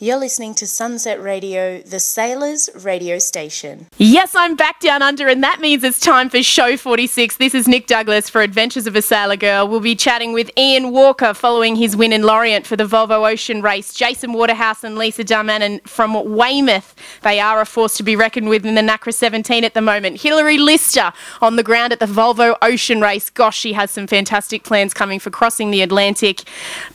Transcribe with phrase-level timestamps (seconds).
[0.00, 3.88] You're listening to Sunset Radio, the Sailors radio station.
[3.96, 7.36] Yes, I'm back down under, and that means it's time for show 46.
[7.38, 9.66] This is Nick Douglas for Adventures of a Sailor Girl.
[9.66, 13.60] We'll be chatting with Ian Walker following his win in Lorient for the Volvo Ocean
[13.60, 13.92] Race.
[13.92, 16.94] Jason Waterhouse and Lisa Darmanin from Weymouth.
[17.22, 20.20] They are a force to be reckoned with in the NACRA 17 at the moment.
[20.20, 21.12] Hilary Lister
[21.42, 23.30] on the ground at the Volvo Ocean Race.
[23.30, 26.44] Gosh, she has some fantastic plans coming for crossing the Atlantic.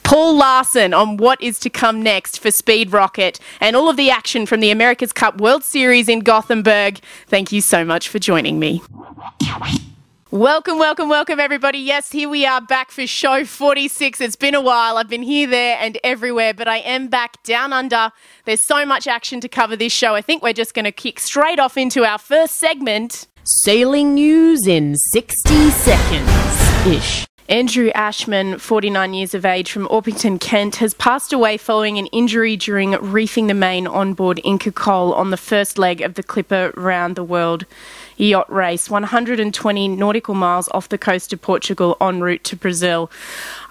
[0.04, 4.08] Paul Larsen on what is to come next for Speed Rocket and all of the
[4.08, 7.00] action from the America's Cup World Series in Gothenburg.
[7.26, 8.80] Thank you so much for joining me.
[10.30, 11.78] Welcome, welcome, welcome, everybody.
[11.78, 14.20] Yes, here we are back for show 46.
[14.20, 14.96] It's been a while.
[14.96, 18.10] I've been here, there, and everywhere, but I am back down under.
[18.44, 20.14] There's so much action to cover this show.
[20.16, 24.66] I think we're just going to kick straight off into our first segment Sailing News
[24.66, 27.26] in 60 Seconds ish.
[27.48, 32.56] Andrew Ashman, 49 years of age from Orpington, Kent, has passed away following an injury
[32.56, 37.16] during reefing the main on board IchorCoal on the first leg of the Clipper Round
[37.16, 37.66] the World
[38.16, 43.10] yacht race, 120 nautical miles off the coast of Portugal en route to Brazil.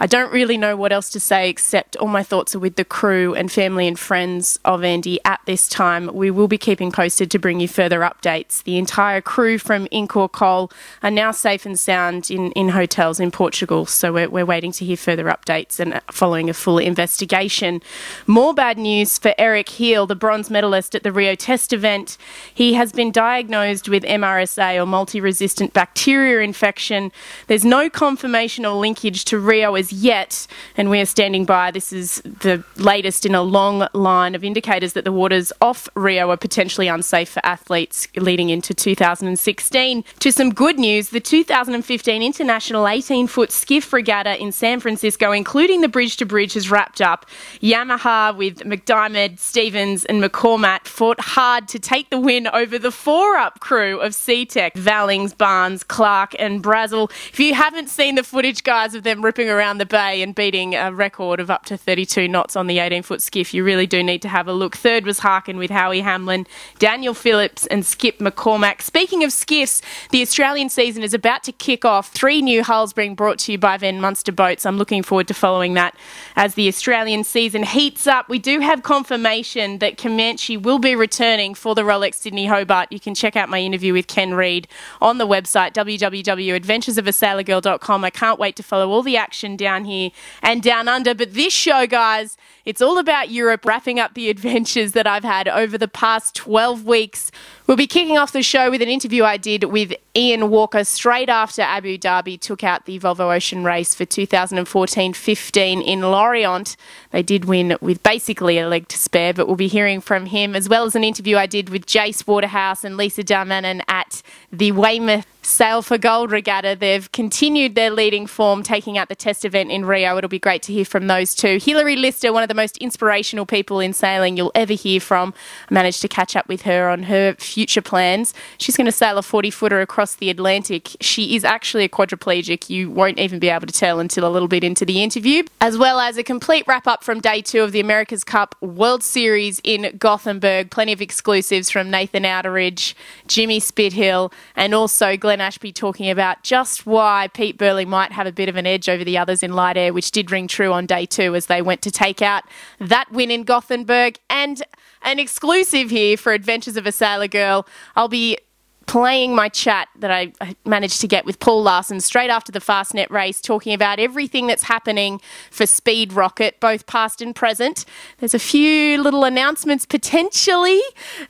[0.04, 2.84] I don't really know what else to say except all my thoughts are with the
[2.84, 6.14] crew and family and friends of Andy at this time.
[6.14, 8.62] We will be keeping posted to bring you further updates.
[8.64, 10.74] The entire crew from IchorCoal
[11.04, 14.84] are now safe and sound in, in hotels in Portugal, so we're, we're waiting to
[14.84, 17.82] hear further updates and following a full investigation.
[18.28, 22.18] More bad news for Erik Heil, the bronze medalist at the Rio Test event.
[22.54, 27.14] He has been diagnosed with MRSA or multi resistant bacteria infection.
[27.48, 31.72] There's no confirmation or linkage to Rio as yet, and we are standing by.
[31.72, 36.30] This is the latest in a long line of indicators that the waters off Rio
[36.30, 40.04] are potentially unsafe for athletes leading into 2016.
[40.20, 45.82] To some good news, the 2015 International 18 foot skiff regatta in San Francisco, including
[45.82, 47.26] the bridge to bridge, has wrapped up.
[47.62, 53.36] Yamaha with McDiarmid, Stevens, and McCormack fought hard to take the win over the four
[53.36, 57.10] up crew of SeaTech, Vallings, Barnes, Clark, and Brazel.
[57.30, 60.76] If you haven't seen the footage, guys, of them ripping around the bay and beating
[60.76, 64.04] a record of up to 32 knots on the 18 foot skiff, you really do
[64.04, 64.76] need to have a look.
[64.76, 66.48] Third was Harkin with Howie Hamlin,
[66.80, 68.82] Daniel Phillips, and Skip McCormack.
[68.82, 72.10] Speaking of skiffs, the Australian season is about to kick off.
[72.10, 74.66] Three new hulls being brought to you by Van Munster Boats.
[74.66, 75.96] I'm looking forward to following that
[76.36, 78.28] as the Australian season heats up.
[78.30, 82.92] We do have confirmation that Comanche will be returning for the Rolex Sydney Hobart.
[82.92, 84.68] You can check out my interview with Ken Read
[85.02, 88.04] on the website www.adventuresofasailorgirl.com.
[88.04, 91.16] I can't wait to follow all the action down here and down under.
[91.16, 95.48] But this show, guys, it's all about Europe, wrapping up the adventures that I've had
[95.48, 97.32] over the past 12 weeks.
[97.68, 101.30] We'll be kicking off the show with an interview I did with Ian Walker straight
[101.30, 106.76] after Abu Dhabi took out the Volvo Ocean Race for 2014 15 in Lorient.
[107.12, 110.56] They did win with basically a leg to spare, but we'll be hearing from him
[110.56, 114.22] as well as an interview I did with Jace Waterhouse and Lisa Darmanin at
[114.52, 116.78] the Weymouth Sail for Gold Regatta.
[116.80, 120.18] They've continued their leading form, taking out the test event in Rio.
[120.18, 121.60] It'll be great to hear from those two.
[121.62, 125.34] Hilary Lister, one of the most inspirational people in sailing you'll ever hear from.
[125.70, 128.34] I managed to catch up with her on her future plans.
[128.58, 130.96] She's going to sail a 40 footer across the Atlantic.
[131.02, 132.70] She is actually a quadriplegic.
[132.70, 135.78] You won't even be able to tell until a little bit into the interview, as
[135.78, 139.60] well as a complete wrap up from day two of the America's Cup World Series
[139.64, 140.72] in Gothenburg.
[140.72, 142.94] Plenty of exclusives from Nathan Outteridge,
[143.28, 148.32] Jimmy Spithill, and also Glenn Ashby talking about just why Pete Burling might have a
[148.32, 150.86] bit of an edge over the others in light air, which did ring true on
[150.86, 152.43] day two as they went to take out
[152.80, 154.20] that win in Gothenburg.
[154.30, 154.62] And
[155.02, 157.68] an exclusive here for Adventures of a Sailor Girl.
[157.96, 158.38] I'll be
[158.86, 160.34] playing my chat that I
[160.66, 164.64] managed to get with Paul Larsen straight after the Fastnet race, talking about everything that's
[164.64, 165.22] happening
[165.52, 167.86] for Speed Rocket, both past and present.
[168.18, 170.82] There's a few little announcements potentially.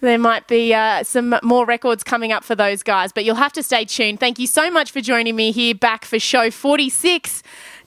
[0.01, 3.53] There might be uh, some more records coming up for those guys, but you'll have
[3.53, 4.19] to stay tuned.
[4.19, 7.43] Thank you so much for joining me here back for show 46.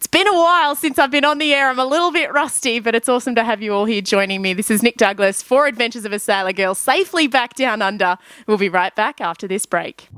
[0.07, 1.69] It's been a while since I've been on the air.
[1.69, 4.55] I'm a little bit rusty, but it's awesome to have you all here joining me.
[4.55, 8.17] This is Nick Douglas for Adventures of a Sailor Girl, safely back down under.
[8.47, 10.09] We'll be right back after this break.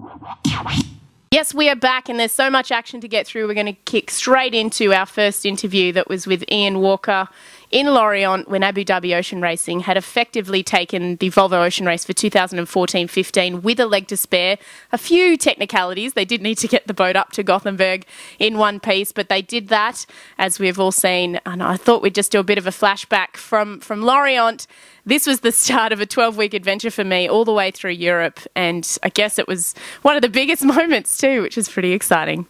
[1.30, 3.48] Yes, we are back, and there's so much action to get through.
[3.48, 7.26] We're going to kick straight into our first interview that was with Ian Walker
[7.70, 12.12] in Lorient when Abu Dhabi Ocean Racing had effectively taken the Volvo Ocean Race for
[12.12, 14.58] 2014 15 with a leg to spare.
[14.92, 16.14] A few technicalities.
[16.14, 18.06] They did need to get the boat up to Gothenburg
[18.38, 20.06] in one piece, but they did that,
[20.38, 21.40] as we've all seen.
[21.44, 24.66] And I thought we'd just do a bit of a flashback from, from Lorient.
[25.04, 27.92] This was the start of a 12 week adventure for me all the way through
[27.92, 31.92] Europe, and I guess it was one of the biggest moments too, which is pretty
[31.92, 32.46] exciting.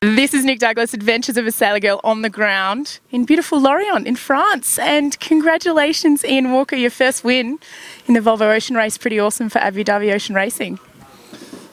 [0.00, 4.06] This is Nick Douglas, Adventures of a Sailor Girl on the ground in beautiful Lorient
[4.06, 4.78] in France.
[4.78, 7.58] And congratulations, Ian Walker, your first win
[8.06, 8.96] in the Volvo Ocean Race.
[8.96, 10.78] Pretty awesome for Abu Dhabi Ocean Racing.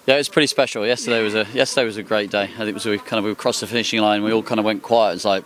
[0.07, 0.87] Yeah, it was pretty special.
[0.87, 2.43] Yesterday was a yesterday was a great day.
[2.43, 4.23] I think it was we kind of we crossed the finishing line.
[4.23, 5.15] We all kind of went quiet.
[5.15, 5.43] It's like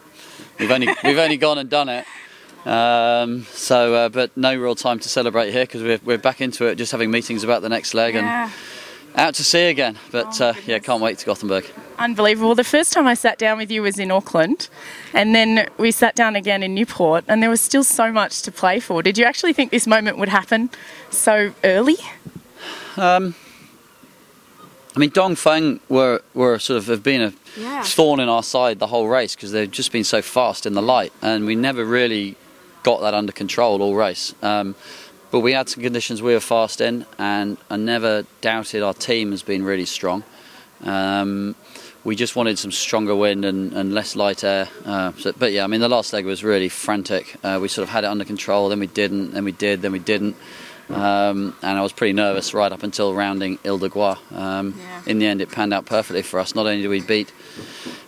[0.57, 2.05] we've only we've only gone and done it.
[2.65, 6.65] Um, so, uh, but no real time to celebrate here because we're we're back into
[6.65, 8.43] it, just having meetings about the next leg Yeah.
[8.45, 8.53] and
[9.19, 9.97] out to sea again.
[10.11, 11.65] But Oh, uh, yeah, can't wait to Gothenburg.
[11.99, 12.55] Unbelievable.
[12.55, 14.69] The first time I sat down with you was in Auckland,
[15.13, 18.51] and then we sat down again in Newport, and there was still so much to
[18.51, 19.03] play for.
[19.03, 20.69] Did you actually think this moment would happen
[21.09, 21.97] so early?
[22.97, 23.35] Um,
[24.95, 27.83] I mean, Dongfeng were were sort of have been a Yeah.
[27.83, 30.81] thorn in our side the whole race because they've just been so fast in the
[30.81, 32.35] light, and we never really
[32.83, 34.33] got that under control all race.
[34.41, 34.75] Um,
[35.31, 39.31] but we had some conditions we were fast in, and I never doubted our team
[39.31, 40.23] has been really strong.
[40.83, 41.55] Um,
[42.03, 44.69] we just wanted some stronger wind and, and less light air.
[44.85, 47.35] Uh, so, but yeah, I mean, the last leg was really frantic.
[47.43, 49.91] Uh, we sort of had it under control, then we didn't, then we did, then
[49.91, 50.35] we didn't.
[50.89, 54.15] Um, and I was pretty nervous right up until rounding Ile de Groix.
[54.33, 55.01] Um, Yeah.
[55.05, 56.55] In the end, it panned out perfectly for us.
[56.55, 57.31] Not only did we beat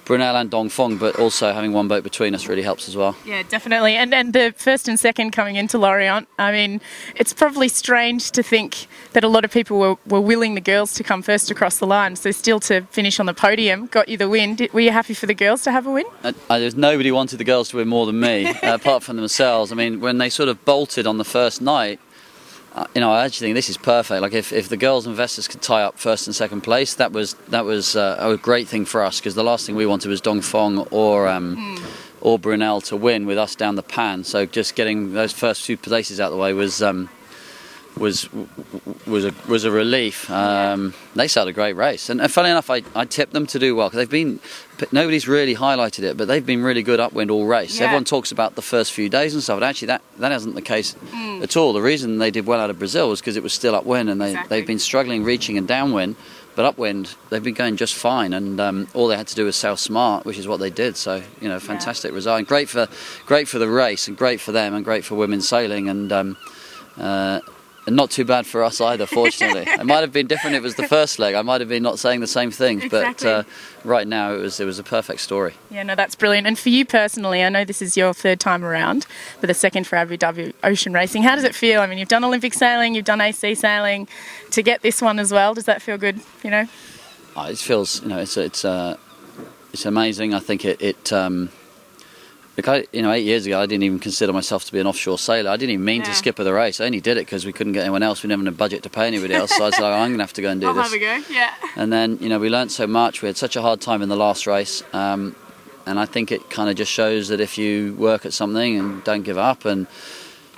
[0.06, 3.16] Brunel and Dongfeng, but also having one boat between us really helps as well.
[3.26, 3.96] Yeah, definitely.
[3.96, 6.82] And and the first and second coming into Lorient, I mean,
[7.16, 10.94] it's probably strange to think that a lot of people were, were willing the girls
[10.96, 12.16] to come first across the line.
[12.16, 14.56] So still to finish on the podium, got you the win.
[14.56, 16.06] Did, were you happy for the girls to have a win?
[16.24, 19.18] Uh, uh, there's nobody wanted the girls to win more than me, uh, apart from
[19.18, 19.72] themselves.
[19.72, 22.00] I mean, when they sort of bolted on the first night,
[22.96, 24.22] you know, I actually think this is perfect.
[24.22, 27.34] Like if, if the girls investors could tie up first and second place, that was
[27.50, 30.22] that was uh, a great thing for us because the last thing we wanted was
[30.22, 31.78] Dongfeng or um,
[32.22, 34.24] or Brunel to win with us down the pan.
[34.24, 36.82] So just getting those first two places out of the way was.
[36.82, 37.10] Um,
[37.98, 38.30] was
[39.06, 40.30] was a was a relief.
[40.32, 43.60] Um, they sailed a great race, and, and funny enough, I, I tipped them to
[43.60, 44.40] do well because they've been.
[44.92, 47.78] Nobody's really highlighted it, but they've been really good upwind all race.
[47.78, 47.86] Yeah.
[47.86, 50.62] Everyone talks about the first few days and stuff, but actually that that isn't the
[50.62, 50.96] case
[51.42, 51.74] at all.
[51.74, 54.20] The reason they did well out of Brazil was because it was still upwind, and
[54.20, 54.58] they Exactly.
[54.58, 56.16] they've been struggling reaching and downwind.
[56.54, 59.56] But upwind, they've been going just fine, and um, all they had to do was
[59.56, 60.98] sail smart, which is what they did.
[60.98, 62.88] So you know, fantastic result, and great for
[63.26, 66.38] great for the race, and great for them, and great for women sailing, and um,
[67.00, 67.40] uh,
[67.88, 69.06] and not too bad for us either.
[69.06, 70.56] Fortunately, it might have been different.
[70.56, 71.34] if It was the first leg.
[71.36, 73.26] I might have been not saying the same things, Exactly.
[73.26, 73.44] but uh,
[73.84, 75.54] right now it was it was a perfect story.
[75.70, 76.46] Yeah, no, that's brilliant.
[76.48, 79.08] And for you personally, I know this is your third time around,
[79.40, 81.24] but the second for Abu Dhabi Ocean Racing.
[81.24, 81.82] How does it feel?
[81.82, 84.08] I mean, you've done Olympic sailing, you've done AC sailing.
[84.52, 86.20] To get this one as well, does that feel good?
[86.44, 86.68] You know?
[87.36, 88.98] Oh, it feels, you know, it's it's uh,
[89.74, 90.34] it's amazing.
[90.34, 91.12] I think it it.
[91.12, 91.50] Um,
[92.68, 95.18] I, you know, eight years ago, I didn't even consider myself to be an offshore
[95.18, 95.50] sailor.
[95.50, 96.08] I didn't even mean Yeah.
[96.08, 96.82] to skipper the race.
[96.82, 98.24] I only did it because we couldn't get anyone else.
[98.24, 99.56] We didn't have a budget to pay anybody else.
[99.56, 100.84] So I was like, I'm going to have to go and do this.
[100.84, 101.24] Have a go.
[101.34, 101.54] Yeah.
[101.76, 103.22] And then, you know, we learned so much.
[103.22, 104.84] We had such a hard time in the last race.
[104.94, 105.36] Um,
[105.86, 109.04] and I think it kind of just shows that if you work at something and
[109.04, 109.88] don't give up and,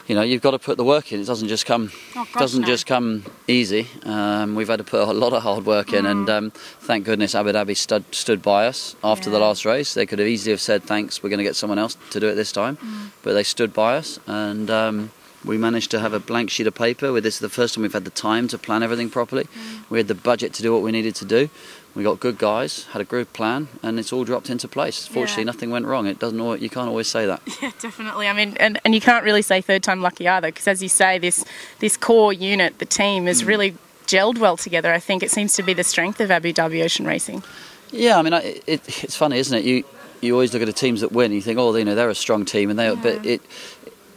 [0.08, 1.22] you know, you've got to put the work in.
[1.22, 2.68] It doesn't just come Oh, gosh, doesn't no.
[2.68, 3.88] just come easy.
[4.04, 7.36] Um, we've had to put a lot of hard work in, and um, thank goodness
[7.36, 9.94] Abu Dhabi stood, stood by us after the last race.
[9.94, 12.28] They could have easily have said, "Thanks, we're going to get someone else to do
[12.28, 12.78] it this time,"
[13.24, 15.12] but they stood by us, and um,
[15.46, 17.12] we managed to have a blank sheet of paper.
[17.14, 19.48] With this, is the first time we've had the time to plan everything properly.
[19.90, 21.50] We had the budget to do what we needed to do.
[21.96, 25.06] We got good guys, had a group plan, and it's all dropped into place.
[25.06, 25.52] Fortunately, Yeah.
[25.52, 26.08] nothing went wrong.
[26.08, 26.62] It doesn't.
[26.62, 27.42] You can't always say that.
[27.62, 28.28] Yeah, definitely.
[28.28, 30.90] I mean, and, and you can't really say third time lucky either, because as you
[30.90, 31.46] say, this
[31.80, 33.28] this core unit, the team, Mm.
[33.28, 33.76] has really
[34.08, 34.92] gelled well together.
[34.92, 37.44] I think it seems to be the strength of Abu Dhabi Ocean Racing.
[37.92, 39.64] Yeah, I mean, I- it, it's funny, isn't it?
[39.64, 39.84] You
[40.22, 42.10] you always look at the teams that win, and you think, oh, you know, they're
[42.10, 42.94] a strong team, and they.
[42.96, 43.42] But it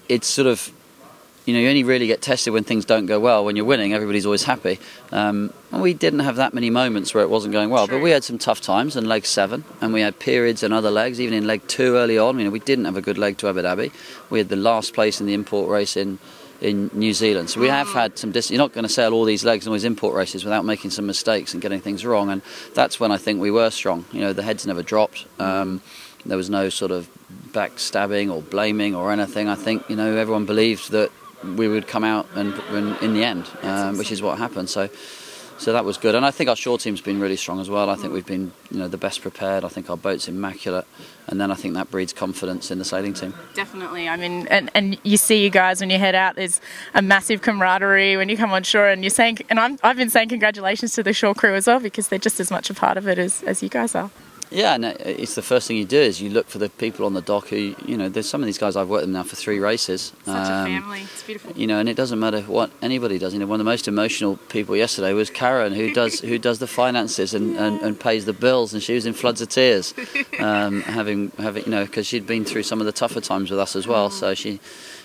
[0.09, 0.71] it's sort of,
[1.47, 3.45] you know, you only really get tested when things don't go well.
[3.45, 4.79] When you're winning, everybody's always happy.
[5.13, 7.99] Um, and we didn't have that many moments where it wasn't going well, True.
[7.99, 10.91] but we had some tough times in leg seven, and we had periods in other
[10.91, 12.39] legs, even in leg two early on.
[12.39, 13.93] You know, we didn't have a good leg to Abu Dhabi.
[14.29, 16.19] We had the last place in the in-port race in.
[16.59, 18.33] In New Zealand, so we have had some.
[18.33, 20.65] Dis- you're not going to sail all these legs and all these in-port races without
[20.65, 22.41] making some mistakes and getting things wrong, and
[22.73, 24.07] that's when I think we were strong.
[24.11, 25.27] You know, the heads never dropped.
[25.39, 25.83] Um,
[26.25, 27.11] there was no sort of
[27.53, 29.51] backstabbing or blaming or anything.
[29.51, 31.11] I think you know everyone believed that
[31.55, 32.55] we would come out and
[33.03, 34.69] in the end, um, which is what happened.
[34.69, 34.89] So,
[35.59, 36.15] so that was good.
[36.15, 37.89] And I think our shore team's been really strong as well.
[37.89, 39.65] I think we've been you know the best prepared.
[39.65, 40.87] I think our boat's immaculate,
[41.29, 43.35] and then I think that breeds confidence in the sailing team.
[43.55, 44.09] Definitely.
[44.09, 46.61] I mean, and, and you see you guys when you head out, there's
[46.95, 50.11] a massive camaraderie when you come on shore, and you're saying, and I'm, I've been
[50.11, 52.97] saying congratulations to the shore crew as well because they're just as much a part
[52.97, 54.11] of it as, as you guys are.
[54.51, 57.15] Yeah, and it's the first thing you do is you look for the people on
[57.15, 59.35] the dock who, you know, there's some of these guys I've worked with now for
[59.35, 60.13] three races.
[60.25, 61.01] Such um, a family.
[61.03, 61.53] It's beautiful.
[61.57, 63.33] You know, and it doesn't matter what anybody does.
[63.33, 66.61] You know, one of the most emotional people yesterday was Karen, who does who does
[66.61, 69.95] the finances and, and, and pays the bills, and she was in floods of tears,
[70.39, 73.59] um, having having you know because she'd been through some of the tougher times with
[73.59, 74.11] us as well.
[74.11, 74.13] Mm.
[74.13, 74.61] So she,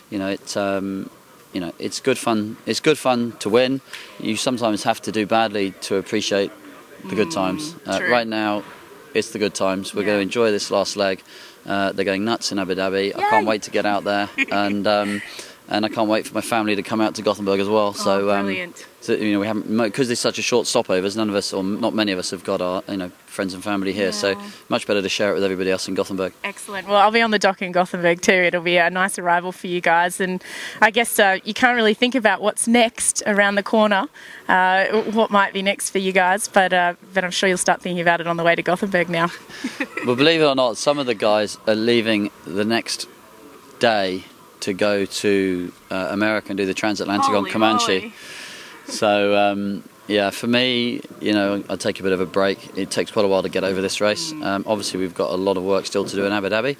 [0.10, 0.56] you know, it's.
[0.56, 1.10] Um,
[1.54, 2.56] you know, it's good fun.
[2.66, 3.82] It's good fun to win.
[4.22, 6.50] You sometimes have to do badly to appreciate
[7.10, 7.76] the good mm, times.
[7.86, 8.64] Uh, right now,
[9.14, 9.94] it's the good times.
[9.94, 10.08] We're yeah.
[10.08, 11.22] going to enjoy this last leg.
[11.66, 13.06] Uh, they're going nuts in Abu Dhabi.
[13.06, 13.14] Yay.
[13.14, 15.22] I can't wait to get out there, and um,
[15.72, 17.88] and I can't wait for my family to come out to Gothenburg as well.
[17.88, 18.74] Oh, so, um.
[19.00, 21.18] So, you know, we haven't because there's such a short stopovers.
[21.18, 23.64] None of us, or not many of us, have got our you know friends and
[23.64, 24.06] family here.
[24.06, 24.12] Yeah.
[24.12, 26.34] So much better to share it with everybody else in Gothenburg.
[26.44, 26.88] Excellent.
[26.88, 28.34] Well, I'll be on the dock in Gothenburg too.
[28.34, 30.44] It'll be a nice arrival for you guys, and
[30.82, 34.08] I guess uh, you can't really think about what's next around the corner,
[34.48, 37.82] uh, what might be next for you guys, but uh, but I'm sure you'll start
[37.82, 39.32] thinking about it on the way to Gothenburg now.
[40.06, 43.08] well, believe it or not, some of the guys are leaving the next
[43.80, 44.26] day
[44.62, 48.00] to go to uh, America and do the transatlantic Holy on Comanche.
[48.00, 48.14] Moly.
[48.88, 52.78] So um, yeah, for me, you know, I take a bit of a break.
[52.78, 54.34] It takes quite a while to get over this race.
[54.34, 54.46] Mm.
[54.46, 56.78] Um, obviously, we've got a lot of work still to do in Abu Dhabi.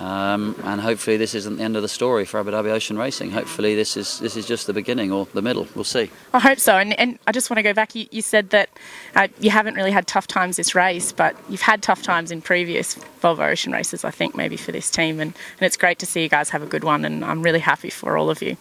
[0.00, 3.32] Um, and hopefully this isn't the end of the story for Abu Dhabi Ocean Racing.
[3.32, 5.68] Hopefully this is this is just the beginning or the middle.
[5.74, 6.10] We'll see.
[6.32, 6.78] I hope so.
[6.78, 7.94] And, and I just want to go back.
[7.94, 8.70] You, you said that
[9.14, 12.40] uh, you haven't really had tough times this race, but you've had tough times in
[12.40, 14.02] previous Volvo Ocean races.
[14.02, 16.62] I think maybe for this team, and, and it's great to see you guys have
[16.62, 17.04] a good one.
[17.04, 18.56] And I'm really happy for all of you.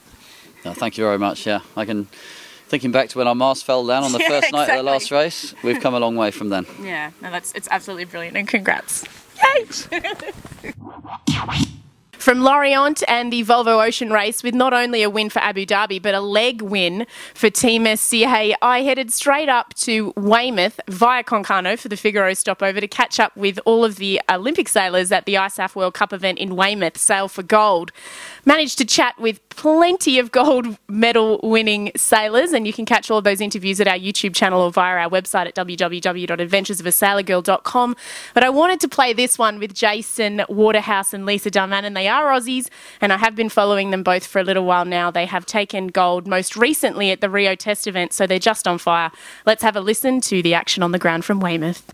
[0.66, 1.48] No, thank you very much.
[1.48, 2.10] Yeah, I can.
[2.68, 4.60] Thinking back to when our mast fell down on the yeah, first exactly.
[4.60, 6.68] night of the last race, we've come a long way from then.
[6.82, 9.06] Yeah, no, that's it's absolutely brilliant, and congrats.
[9.44, 9.66] Yay!
[12.30, 16.00] from Lorient and the Volvo Ocean Race with not only a win for Abu Dhabi
[16.02, 18.56] but a leg win for Team SCA.
[18.64, 23.36] I headed straight up to Weymouth via Concarneau for the Figaro stopover to catch up
[23.36, 27.30] with all of the Olympic sailors at the ISAF World Cup event in Weymouth, Sail
[27.30, 27.92] for Gold.
[28.50, 33.20] Managed to chat with plenty of gold medal winning sailors, and you can catch all
[33.20, 37.96] of those interviews at our YouTube channel or via our website at www.adventuresofasailorgirl.com.
[38.34, 42.08] But I wanted to play this one with Jason Waterhouse and Lisa Darmanin, and they
[42.08, 45.12] are Aussies, and I have been following them both for a little while now.
[45.12, 48.80] They have taken gold most recently at the Rio Test event, so they're just on
[48.80, 49.12] fire.
[49.46, 51.94] Let's have a listen to the action on the ground from Weymouth.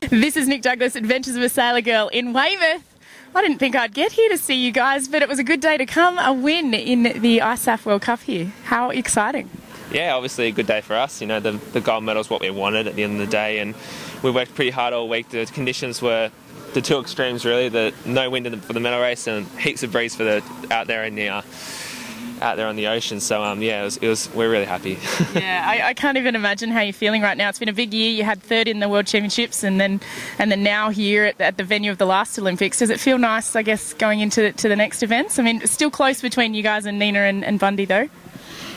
[0.00, 2.86] This is Nick Douglas, Adventures of a Sailor Girl in Weymouth.
[3.34, 5.60] I didn't think I'd get here to see you guys, but it was a good
[5.60, 6.18] day to come.
[6.18, 8.52] A win in the ISAF World Cup here.
[8.64, 9.48] How exciting!
[9.92, 11.20] Yeah, obviously a good day for us.
[11.20, 13.30] You know, the, the gold medal is what we wanted at the end of the
[13.30, 13.74] day, and
[14.22, 15.28] we worked pretty hard all week.
[15.30, 16.30] The conditions were
[16.74, 19.92] the two extremes really: the no wind the, for the medal race and heaps of
[19.92, 21.42] breeze for the out there in the uh,
[22.40, 23.20] out there on the ocean.
[23.20, 24.98] So um, yeah, it was, it was, we're really happy.
[25.34, 27.48] yeah, I, I, can't even imagine how you're feeling right now.
[27.48, 28.10] It's been a big year.
[28.10, 30.00] You had third in the World Championships, and then
[30.38, 32.78] and then now here at, at the venue of the last Olympics.
[32.78, 33.54] Does it feel nice?
[33.56, 35.38] I guess going into to the next events.
[35.38, 38.08] I mean, still close between you guys and Nina and, and Bundy though.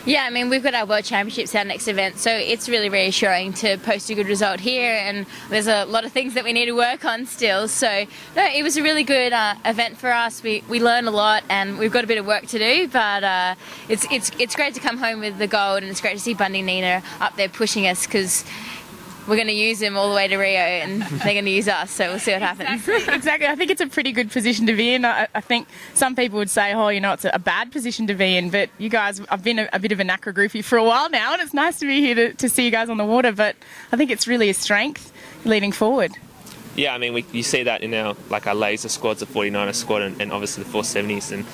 [0.06, 3.54] Yeah, I mean, we've got our World Championships, our next event, so it's really reassuring
[3.54, 4.92] to post a good result here.
[4.92, 7.70] And there's a lot of things that we need to work on still.
[7.70, 7.88] So,
[8.36, 10.44] no, it was a really good uh, event for us.
[10.44, 13.24] We, we learned a lot and we've got a bit of work to do, but
[13.24, 13.56] uh,
[13.88, 16.34] it's, it's, it's great to come home with the gold and it's great to see
[16.34, 18.44] Bundy Nina up there pushing us because
[19.28, 21.68] we're going to use them all the way to Rio and they're going to use
[21.68, 22.88] us, so we'll see what happens.
[22.88, 23.14] Exactly.
[23.16, 23.48] exactly.
[23.48, 25.06] I think it's a pretty good position to be in.
[25.06, 28.16] I, I, think some people would say, oh, you know, it's a, bad position to
[28.16, 30.78] be in, but you guys, I've been a, a, bit of a NACRA groupie for
[30.78, 32.98] a while now, and it's nice to be here to, to see you guys on
[32.98, 33.56] the water, but
[33.92, 35.12] I think it's really a strength
[35.46, 36.12] leading forward.
[36.76, 39.76] Yeah, I mean, we, you see that in our like our laser squads, the 49er
[39.76, 41.46] squad, and, and obviously the 470s, and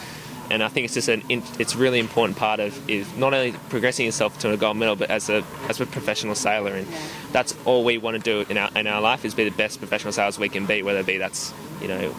[0.49, 4.05] and I think it's just an it's really important part of is not only progressing
[4.05, 6.87] yourself to a gold medal, but as a as a professional sailor, and
[7.31, 9.79] that's all we want to do in our in our life is be the best
[9.79, 12.15] professional sailors we can be, whether it be that's you know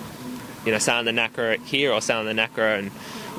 [0.64, 2.90] you know sailing the NACRA here or sailing the NACRA and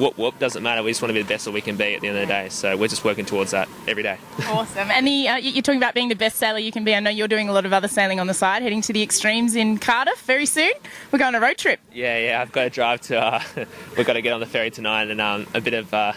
[0.02, 0.82] whoop whoop doesn't matter.
[0.82, 2.28] We just want to be the best that we can be at the end of
[2.28, 2.50] the day.
[2.50, 4.18] So we're just working towards that every day.
[4.48, 4.90] Awesome.
[4.90, 6.96] And the, uh, you're talking about being the best sailor you can be.
[6.96, 9.04] I know you're doing a lot of other sailing on the side, heading to the
[9.04, 10.72] extremes in Cardiff very soon.
[11.12, 11.80] We're going on a road trip.
[11.94, 12.42] Yeah, yeah.
[12.42, 13.20] I've got to drive to.
[13.20, 13.42] Uh,
[13.96, 15.94] we've got to get on the ferry tonight and um, a bit of.
[15.94, 16.14] Uh,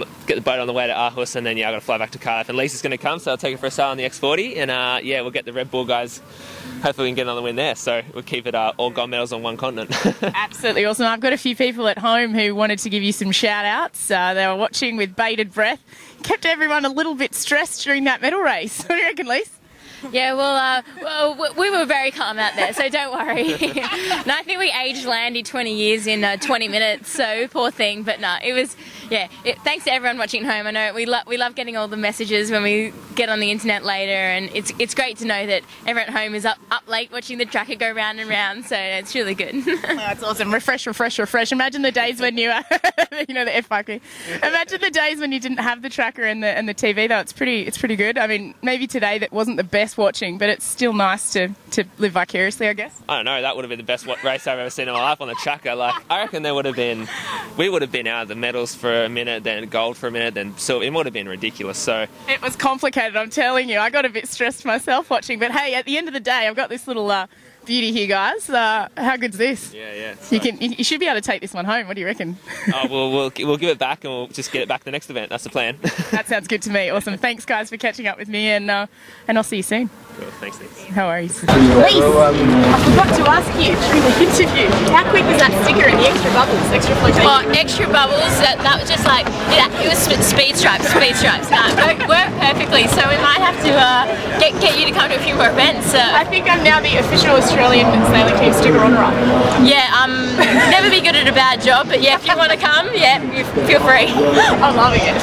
[0.00, 1.84] the, get the boat on the way to Aarhus, and then yeah, I've got to
[1.84, 2.48] fly back to Cardiff.
[2.48, 4.56] And Lisa's going to come, so I'll take her for a sail on the X40,
[4.56, 6.20] and uh, yeah, we'll get the Red Bull guys
[6.82, 7.74] hopefully we can get another win there.
[7.74, 9.94] So we'll keep it uh, all gold medals on one continent.
[10.22, 11.06] Absolutely awesome.
[11.06, 14.10] I've got a few people at home who wanted to give you some shout outs.
[14.10, 15.80] Uh, they were watching with bated breath.
[16.22, 18.82] Kept everyone a little bit stressed during that medal race.
[18.92, 19.50] What do you reckon, Lise?
[20.12, 23.54] Yeah, well, uh, well, we were very calm out there, so don't worry.
[23.54, 28.02] and I think we aged Landy 20 years in uh, 20 minutes, so poor thing.
[28.02, 28.76] But no, it was
[29.12, 30.66] yeah, it, thanks to everyone watching at home.
[30.66, 33.50] I know we love we love getting all the messages when we get on the
[33.50, 36.88] internet later, and it's it's great to know that everyone at home is up up
[36.88, 38.64] late watching the tracker go round and round.
[38.64, 39.54] So it's really good.
[39.66, 40.52] oh, that's awesome.
[40.52, 41.52] Refresh, refresh, refresh.
[41.52, 42.62] Imagine the days when you, uh,
[43.28, 44.00] you know, the FIQ.
[44.42, 47.06] Imagine the days when you didn't have the tracker and the and the TV.
[47.06, 48.16] Though it's pretty, it's pretty good.
[48.16, 51.84] I mean, maybe today that wasn't the best watching, but it's still nice to to
[51.98, 52.98] live vicariously, I guess.
[53.08, 53.42] I don't know.
[53.42, 55.34] That would have been the best race I've ever seen in my life on the
[55.34, 55.74] tracker.
[55.74, 57.08] Like I reckon there would have been,
[57.56, 60.10] we would have been out of the medals for a minute, then gold for a
[60.10, 60.84] minute, then silver.
[60.84, 61.78] It would have been ridiculous.
[61.78, 63.16] So it was complicated.
[63.16, 63.78] I'm telling you.
[63.78, 66.46] I got a bit stressed myself watching, but hey, at the end of the day,
[66.46, 67.10] I've got this little.
[67.10, 67.26] Uh,
[67.64, 68.48] beauty here, guys.
[68.48, 69.72] Uh, how good's this?
[69.72, 70.14] Yeah, yeah.
[70.30, 71.86] You can, you should be able to take this one home.
[71.86, 72.36] What do you reckon?
[72.74, 75.10] oh, we'll, we'll, we'll give it back and we'll just get it back the next
[75.10, 75.30] event.
[75.30, 75.78] That's the plan.
[76.10, 76.90] that sounds good to me.
[76.90, 77.16] Awesome.
[77.18, 78.86] Thanks, guys, for catching up with me, and uh,
[79.28, 79.90] and I'll see you soon.
[80.16, 80.28] Cool.
[80.44, 80.96] Thanks, thanks.
[80.96, 81.40] No worries.
[81.40, 85.96] Reese, I forgot to ask you during the interview, how quick was that sticker and
[85.96, 87.24] the extra bubbles, extra flotation?
[87.24, 88.28] Oh, extra bubbles.
[88.44, 89.24] That, that was just like,
[89.56, 91.48] yeah, it was speed stripes, speed stripes.
[91.48, 92.84] No, it worked perfectly.
[92.92, 94.04] So we might have to uh,
[94.36, 95.96] get get you to come to a few more events.
[95.96, 99.16] Uh, I think I'm now the official Australian sailing team sticker on right.
[99.64, 100.12] Yeah, um,
[100.68, 103.16] never be good at a bad job, but yeah, if you want to come, yeah,
[103.64, 104.12] feel free.
[104.60, 105.18] I'm loving it.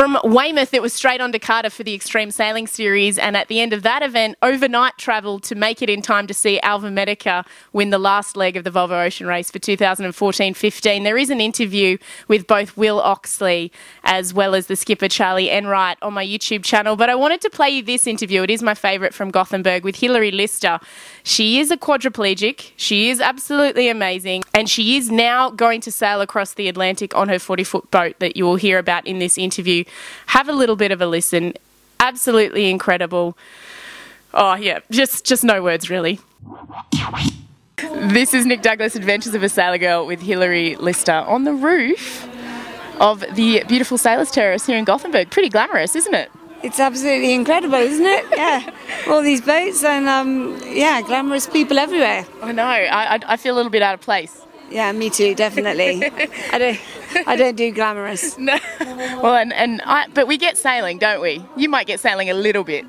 [0.00, 3.48] From Weymouth, it was straight on to Cardiff for the Extreme Sailing Series, and at
[3.48, 7.44] the end of that event, overnight travel to make it in time to see Alvimedica
[7.74, 11.04] win the last leg of the Volvo Ocean Race for 2014-15.
[11.04, 13.70] There is an interview with both Will Oxley
[14.04, 17.50] as well as the skipper Charlie Enright on my YouTube channel, but I wanted to
[17.50, 18.42] play you this interview.
[18.42, 20.80] It is my favourite from Gothenburg with Hilary Lister.
[21.22, 22.72] She is a quadriplegic.
[22.76, 27.28] She is absolutely amazing, and she is now going to sail across the Atlantic on
[27.28, 29.84] her 40-foot boat that you will hear about in this interview
[30.26, 31.54] have a little bit of a listen.
[31.98, 33.36] Absolutely incredible.
[34.32, 36.20] Oh yeah, just just no words really.
[37.76, 42.28] This is Nick Douglas Adventures of a Sailor Girl with Hilary Lister on the roof
[43.00, 45.30] of the beautiful Sailors Terrace here in Gothenburg.
[45.30, 46.30] Pretty glamorous, isn't it?
[46.62, 48.26] It's absolutely incredible, isn't it?
[48.36, 48.70] Yeah,
[49.08, 52.26] all these boats and um, yeah, glamorous people everywhere.
[52.42, 52.62] I know.
[52.62, 54.42] I, I feel a little bit out of place.
[54.70, 56.04] Yeah, me too, definitely.
[56.52, 56.78] I don't,
[57.26, 58.38] I don't do glamorous.
[58.38, 58.58] No.
[58.78, 61.44] Well, and, and I, but we get sailing, don't we?
[61.56, 62.84] You might get sailing a little bit.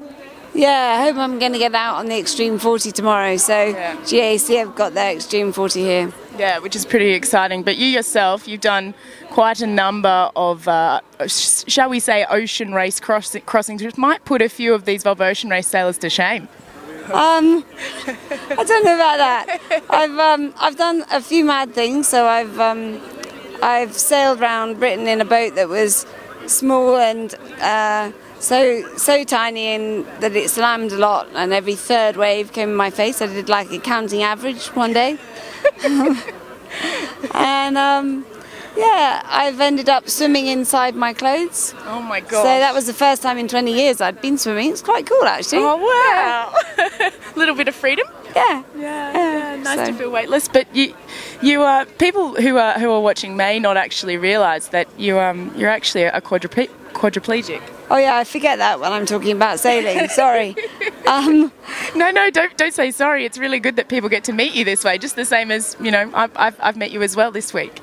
[0.53, 3.37] Yeah, I hope I'm going to get out on the Extreme 40 tomorrow.
[3.37, 3.95] So yeah.
[3.97, 6.13] GAC have got their Extreme 40 here.
[6.37, 7.63] Yeah, which is pretty exciting.
[7.63, 8.93] But you yourself, you've done
[9.29, 14.41] quite a number of, uh, shall we say, ocean race cross- crossings, which might put
[14.41, 16.49] a few of these Volvo Ocean Race sailors to shame.
[17.13, 17.65] Um,
[18.05, 19.59] I don't know about that.
[19.89, 22.07] I've um, I've done a few mad things.
[22.07, 23.01] So I've um,
[23.61, 26.05] I've sailed around Britain in a boat that was
[26.45, 28.11] small and uh,
[28.41, 32.75] so so tiny in that it slammed a lot, and every third wave came in
[32.75, 33.21] my face.
[33.21, 35.17] I did like a counting average one day,
[37.33, 38.25] and um,
[38.75, 41.75] yeah, I've ended up swimming inside my clothes.
[41.85, 42.41] Oh my god!
[42.41, 44.71] So that was the first time in 20 years I'd been swimming.
[44.71, 45.59] It's quite cool actually.
[45.61, 46.53] Oh wow!
[46.79, 48.07] A little bit of freedom.
[48.35, 48.63] Yeah.
[48.75, 49.13] Yeah.
[49.13, 49.55] yeah.
[49.57, 49.85] Nice so.
[49.87, 50.95] to feel weightless, but you,
[51.41, 55.19] you are uh, people who are who are watching may not actually realise that you
[55.19, 57.61] um you're actually a quadruple quadriplegic.
[57.89, 60.07] Oh yeah, I forget that when I'm talking about sailing.
[60.09, 60.55] sorry.
[61.07, 61.51] Um,
[61.95, 63.25] no, no, don't don't say sorry.
[63.25, 65.75] It's really good that people get to meet you this way, just the same as
[65.81, 67.81] you know I've I've, I've met you as well this week.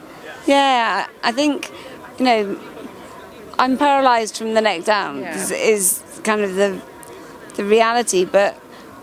[0.48, 1.70] Yeah, I think,
[2.18, 2.60] you know,
[3.58, 5.36] I'm paralysed from the neck down yeah.
[5.36, 6.80] is, is, kind of the
[7.56, 8.24] the reality.
[8.24, 8.54] But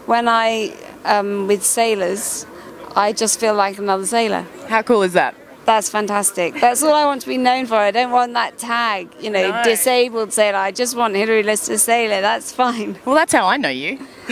[0.08, 2.48] when I um, with sailors,
[2.96, 4.46] I just feel like another sailor.
[4.68, 5.36] How cool is that?
[5.66, 6.54] That's fantastic.
[6.62, 7.74] That's all I want to be known for.
[7.76, 9.64] I don't want that tag, you know, no.
[9.64, 10.60] disabled sailor.
[10.60, 12.22] I just want Hilary Lister sailor.
[12.22, 13.00] That's fine.
[13.04, 13.98] Well, that's how I know you.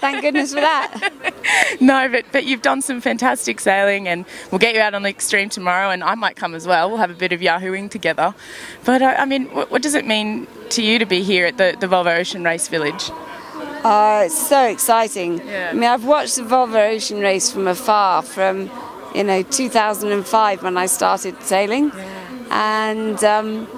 [0.00, 1.12] Thank goodness for that.
[1.80, 5.08] no, but but you've done some fantastic sailing, and we'll get you out on the
[5.08, 6.90] extreme tomorrow, and I might come as well.
[6.90, 8.34] We'll have a bit of yahooing together.
[8.84, 11.56] But uh, I mean, what, what, does it mean to you to be here at
[11.56, 13.10] the, the Volvo Ocean Race Village?
[13.84, 15.38] Uh, it's so exciting.
[15.38, 15.70] Yeah.
[15.70, 18.70] I mean, I've watched the Volvo Ocean Race from afar, from
[19.14, 22.88] you know 2005 when I started sailing, yeah.
[22.94, 23.68] and um,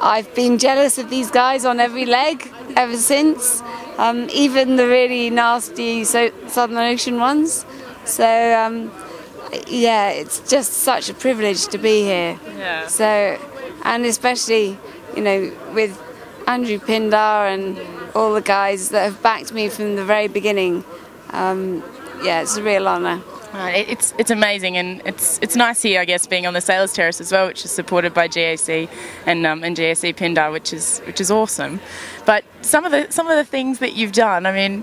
[0.00, 3.62] I've been jealous of these guys on every leg ever since,
[3.98, 7.64] um, even the really nasty so- Southern Ocean ones.
[8.04, 8.90] So um,
[9.66, 12.38] yeah, it's just such a privilege to be here.
[12.58, 12.86] Yeah.
[12.86, 13.38] So,
[13.84, 14.78] and especially
[15.16, 16.00] you know with
[16.52, 17.78] Andrew Pindar and
[18.14, 20.84] all the guys that have backed me from the very beginning.
[21.30, 21.82] Um,
[22.22, 23.22] yeah, it's a real honour.
[23.54, 26.92] Uh, it's it's amazing, and it's it's nice here, I guess, being on the Sailors
[26.92, 28.90] Terrace as well, which is supported by GAC
[29.24, 31.80] and um, and GAC Pindar, which is which is awesome.
[32.26, 34.82] But some of the some of the things that you've done, I mean,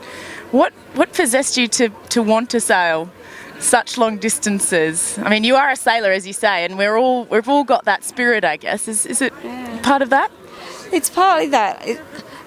[0.50, 3.12] what what possessed you to, to want to sail
[3.60, 5.20] such long distances.
[5.20, 7.86] I mean, you are a sailor, as you say, and we're all we've all got
[7.86, 8.44] that spirit.
[8.44, 9.34] I guess is is it
[9.84, 10.32] part of that?
[10.92, 11.86] It's partly that.
[11.88, 12.02] It,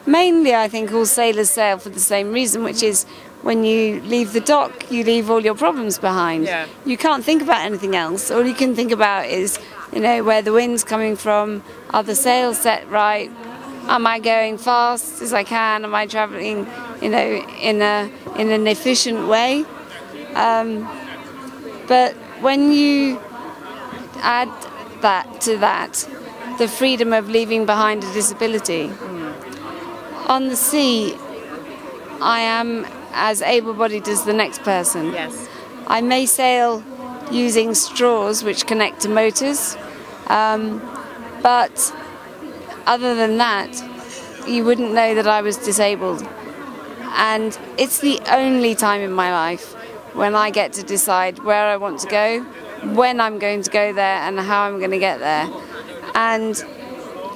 [0.06, 3.04] mainly, I think all sailors sail for the same reason, which is
[3.42, 6.44] when you leave the dock, you leave all your problems behind.
[6.44, 6.66] Yeah.
[6.84, 8.30] You can't think about anything else.
[8.30, 9.58] All you can think about is,
[9.92, 13.30] you know, where the wind's coming from, are the sails set right,
[13.88, 16.66] am I going fast as I can, am I travelling,
[17.00, 19.64] you know, in a in an efficient way.
[20.34, 20.88] Um,
[21.88, 23.20] but when you
[24.16, 24.50] add
[25.02, 26.08] that to that,
[26.62, 28.84] the freedom of leaving behind a disability.
[30.28, 31.12] On the sea,
[32.20, 35.12] I am as able bodied as the next person.
[35.12, 35.48] Yes.
[35.88, 36.84] I may sail
[37.32, 39.76] using straws which connect to motors,
[40.28, 40.80] um,
[41.42, 41.92] but
[42.86, 43.72] other than that,
[44.46, 46.22] you wouldn't know that I was disabled.
[47.14, 49.74] And it's the only time in my life
[50.14, 52.42] when I get to decide where I want to go,
[53.00, 55.50] when I'm going to go there, and how I'm going to get there.
[56.14, 56.54] And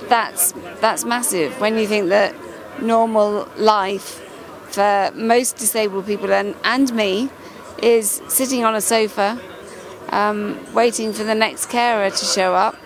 [0.09, 2.35] that's that's massive when you think that
[2.81, 4.23] normal life
[4.71, 7.29] for most disabled people and, and me
[7.83, 9.41] is sitting on a sofa
[10.11, 12.77] um, waiting for the next carer to show up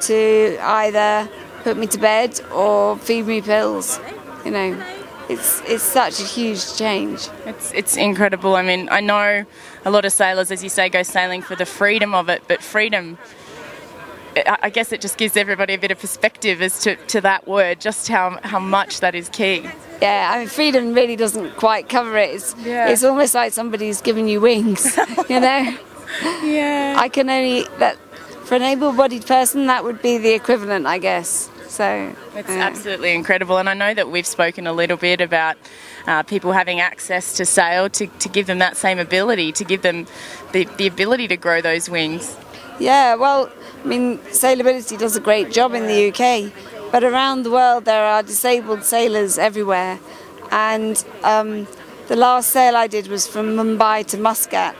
[0.00, 1.28] to either
[1.62, 3.98] put me to bed or feed me pills
[4.44, 4.84] you know
[5.28, 8.56] it's it's such a huge change It's it's incredible.
[8.56, 9.44] I mean, I know
[9.84, 12.62] a lot of sailors, as you say, go sailing for the freedom of it, but
[12.62, 13.18] freedom.
[14.36, 17.46] I I guess it just gives everybody a bit of perspective as to, to that
[17.46, 19.62] word, just how, how much that is key.
[20.00, 22.88] yeah I mean freedom really doesn't quite cover it it's, Yeah.
[22.88, 24.96] it's almost like somebody's giving you wings
[25.28, 25.76] you know
[26.42, 26.96] Yeah.
[26.98, 27.96] I can only that
[28.46, 32.66] for an able-bodied person that would be the equivalent I guess so It's yeah.
[32.66, 33.56] absolutely incredible.
[33.56, 35.56] And I know that we've spoken a little bit about
[36.06, 39.80] uh, people having access to sail to, to give them that same ability, to give
[39.80, 40.06] them
[40.52, 42.36] the, the ability to grow those wings.
[42.78, 43.50] Yeah, well,
[43.82, 46.52] I mean, Sailability does a great job in the UK,
[46.92, 49.98] but around the world there are disabled sailors everywhere.
[50.50, 51.66] And um,
[52.08, 54.76] the last sail I did was from Mumbai to Muscat,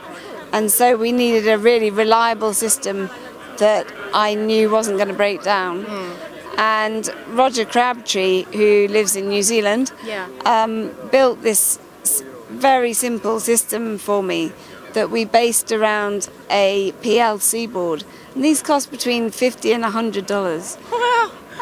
[0.51, 3.09] and so we needed a really reliable system
[3.57, 5.85] that I knew wasn't going to break down.
[6.57, 10.27] And Roger Crabtree, who lives in New Zealand, Yeah.
[10.45, 11.79] um, built this
[12.49, 14.51] very simple system for me
[14.93, 18.03] that we based around a PLC board.
[18.35, 20.77] And these cost between 50 and 100 dollars.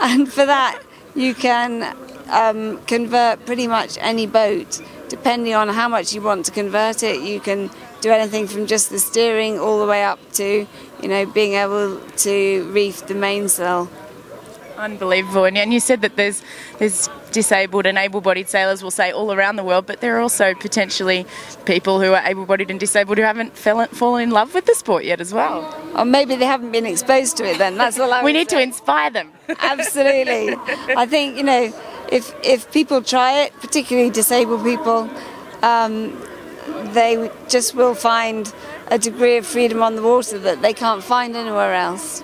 [0.01, 0.81] And for that,
[1.15, 1.95] you can
[2.29, 7.21] um, convert pretty much any boat, depending on how much you want to convert it.
[7.21, 7.69] You can
[8.01, 10.65] do anything from just the steering all the way up to,
[11.01, 13.89] you know, being able to reef the mainsail.
[14.77, 15.45] Unbelievable.
[15.45, 16.41] And, and you said that there's
[16.79, 20.53] there's disabled and able-bodied sailors, will say, all around the world, but there are also
[20.53, 21.25] potentially
[21.65, 25.03] people who are able-bodied and disabled who haven't fell, fallen in love with the sport
[25.03, 25.73] yet as well.
[25.95, 27.77] Or maybe they haven't been exposed to it then.
[27.77, 29.31] That's all I We need to inspire them.
[29.59, 30.55] Absolutely.
[30.95, 31.73] I think, you know,
[32.11, 35.09] if, if people try it, particularly disabled people,
[35.63, 36.21] um,
[36.93, 38.53] they just will find
[38.89, 42.23] a degree of freedom on the water that they can't find anywhere else.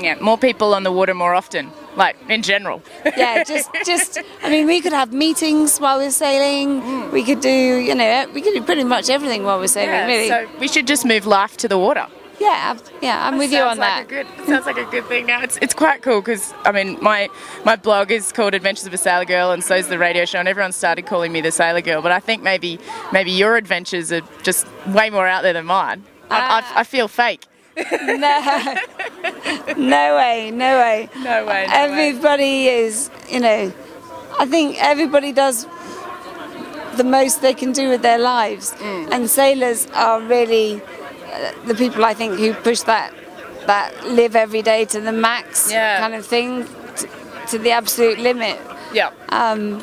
[0.00, 2.82] Yeah, more people on the water more often, like in general.
[3.04, 6.82] Yeah, just, just, I mean, we could have meetings while we're sailing.
[6.82, 7.12] Mm.
[7.12, 10.28] We could do, you know, we could do pretty much everything while we're sailing, really.
[10.28, 12.06] So we should just move life to the water.
[12.38, 14.20] yeah, yeah, I'm with you Sounds on like that.
[14.20, 15.24] A good, sounds like a good thing.
[15.24, 17.30] Now it's it's quite cool because I mean my
[17.64, 20.38] my blog is called Adventures of a Sailor Girl, and so is the radio show,
[20.38, 22.02] and everyone started calling me the Sailor Girl.
[22.02, 22.78] But I think maybe
[23.10, 26.04] maybe your adventures are just way more out there than mine.
[26.30, 27.46] I, I, uh, I feel fake.
[28.02, 28.74] no,
[29.76, 31.08] no way, no way.
[31.18, 31.66] No way.
[31.68, 33.72] everybody is, you know,
[34.38, 35.66] I think everybody does
[36.96, 39.10] the most they can do with their lives, Mm.
[39.12, 43.12] and sailors are really uh, the people I think who push that
[43.66, 45.98] that live every day to the max Yeah.
[45.98, 46.64] kind of thing,
[46.96, 47.08] to,
[47.48, 48.58] to the absolute limit,
[48.94, 49.82] yeah, um,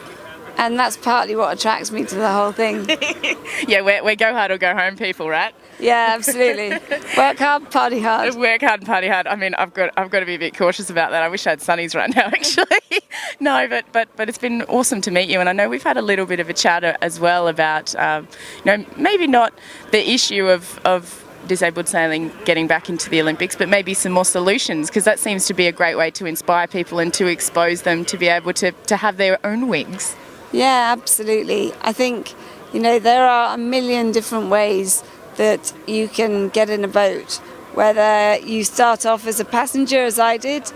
[0.58, 2.88] and that's partly what attracts me to the whole thing.
[3.68, 3.82] yeah.
[3.82, 5.54] We're, we're go hard or go home people, right?
[5.84, 6.70] Yeah, absolutely.
[7.18, 8.36] Work hard, party hard.
[8.36, 9.28] Work hard and party hard.
[9.28, 11.24] I mean, I've got I've got to be a bit cautious about that.
[11.24, 13.02] I wish I had sunnies right now, actually.
[13.40, 15.98] no, but but but it's been awesome to meet you, and I know we've had
[15.98, 18.28] a little bit of a chat as well about um,
[18.66, 19.54] you know maybe not
[19.92, 24.26] the issue of of disabled sailing getting back into the Olympics, but maybe some more
[24.26, 27.82] solutions because that seems to be a great way to inspire people and to expose
[27.82, 30.16] them to be able to to have their own wings.
[30.54, 31.74] Yeah, absolutely.
[31.82, 32.36] I think,
[32.74, 35.04] you know, there are a million different ways
[35.38, 37.36] that you can get in a boat.
[37.74, 40.72] Whether you start off as a passenger, as I did,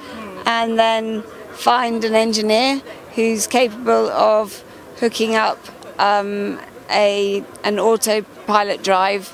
[0.46, 1.22] and then
[1.54, 2.82] find an engineer
[3.16, 4.64] who's capable of
[5.00, 5.60] hooking up
[6.00, 9.34] um, a an autopilot drive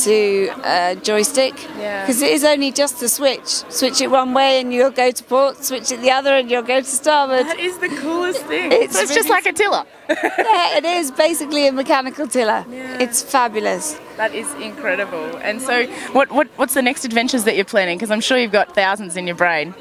[0.00, 3.46] to a joystick because it is only just a switch.
[3.46, 5.64] Switch it one way and you'll go to port.
[5.64, 7.46] Switch it the other and you'll go to starboard.
[7.46, 8.72] That is the coolest thing.
[8.72, 9.84] It's so it's just like a tiller.
[10.08, 12.64] yeah, it is basically a mechanical tiller.
[12.68, 13.98] It's fabulous.
[14.16, 15.36] That is incredible.
[15.38, 17.98] And so, what, what what's the next adventures that you're planning?
[17.98, 19.74] Because I'm sure you've got thousands in your brain,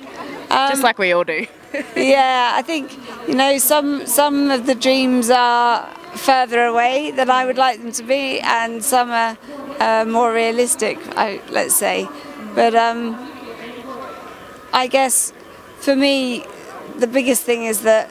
[0.49, 1.45] just um, like we all do.
[1.95, 7.45] yeah, I think you know some some of the dreams are further away than I
[7.45, 9.37] would like them to be, and some are
[9.79, 10.97] uh, more realistic.
[11.17, 12.07] I, let's say,
[12.55, 13.15] but um,
[14.71, 15.33] I guess
[15.79, 16.45] for me,
[16.97, 18.09] the biggest thing is that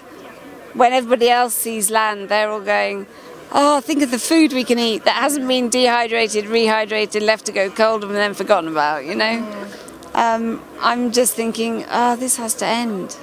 [0.74, 3.06] when everybody else sees land, they're all going.
[3.54, 7.52] Oh, think of the food we can eat that hasn't been dehydrated, rehydrated, left to
[7.52, 9.04] go cold, and then forgotten about.
[9.04, 9.66] You know,
[10.14, 13.14] um, I'm just thinking, oh, this has to end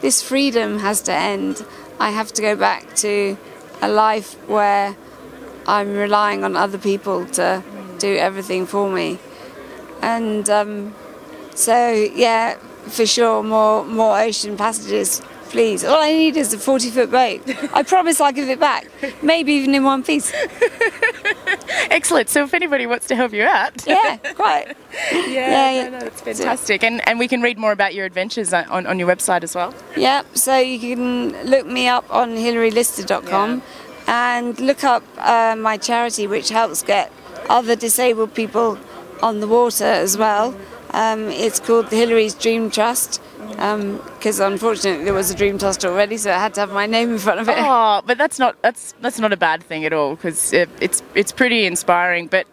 [0.00, 1.64] this freedom has to end.
[1.98, 3.36] I have to go back to
[3.80, 4.96] a life where
[5.66, 7.62] I'm relying on other people to
[7.98, 9.18] do everything for me.
[10.00, 10.94] And um,
[11.54, 15.84] so, yeah, for sure, more more ocean passages, please.
[15.84, 17.42] All I need is a 40 foot boat.
[17.72, 18.86] I promise I'll give it back,
[19.22, 20.32] maybe even in one piece.
[21.90, 22.28] Excellent.
[22.28, 24.76] So if anybody wants to help you out, Yeah, quite.
[25.12, 25.82] yeah, Yeah, yeah.
[25.84, 26.82] no, no, that's fantastic.
[26.84, 29.74] And and we can read more about your adventures on, on, your website as well.
[29.96, 33.62] Yep, so you can look me up on hilarylister.com
[34.06, 37.12] and look up uh, my charity, which helps get
[37.48, 38.78] other disabled people
[39.22, 40.54] on the water as well.
[40.90, 46.30] Um, it's called Hilary's Dream Trust because unfortunately there was a Dream Trust already, so
[46.30, 47.56] I had to have my name in front of it.
[47.58, 51.02] Oh, but that's not that's that's not a bad thing at all because it, it's
[51.14, 52.26] it's pretty inspiring.
[52.26, 52.46] But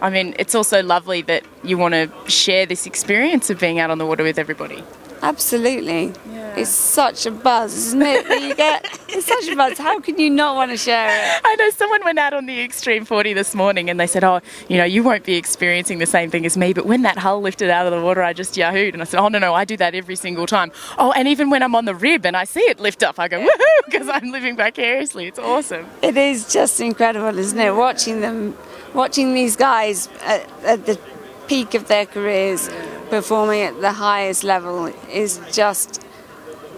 [0.00, 3.90] I mean, it's also lovely that you want to share this experience of being out
[3.90, 4.82] on the water with everybody.
[5.22, 6.12] Absolutely.
[6.56, 8.26] It's such a buzz, isn't it?
[8.28, 9.78] That you get it's such a buzz.
[9.78, 11.40] How can you not want to share it?
[11.44, 14.40] I know someone went out on the Extreme 40 this morning and they said, Oh,
[14.68, 17.40] you know, you won't be experiencing the same thing as me, but when that hull
[17.40, 18.94] lifted out of the water, I just yahooed.
[18.94, 20.72] And I said, Oh, no, no, I do that every single time.
[20.98, 23.28] Oh, and even when I'm on the rib and I see it lift up, I
[23.28, 25.26] go, Woohoo, because I'm living vicariously.
[25.26, 25.86] It's awesome.
[26.02, 27.74] It is just incredible, isn't it?
[27.74, 28.56] Watching them,
[28.94, 30.98] watching these guys at, at the
[31.46, 32.68] peak of their careers,
[33.10, 36.02] performing at the highest level is just,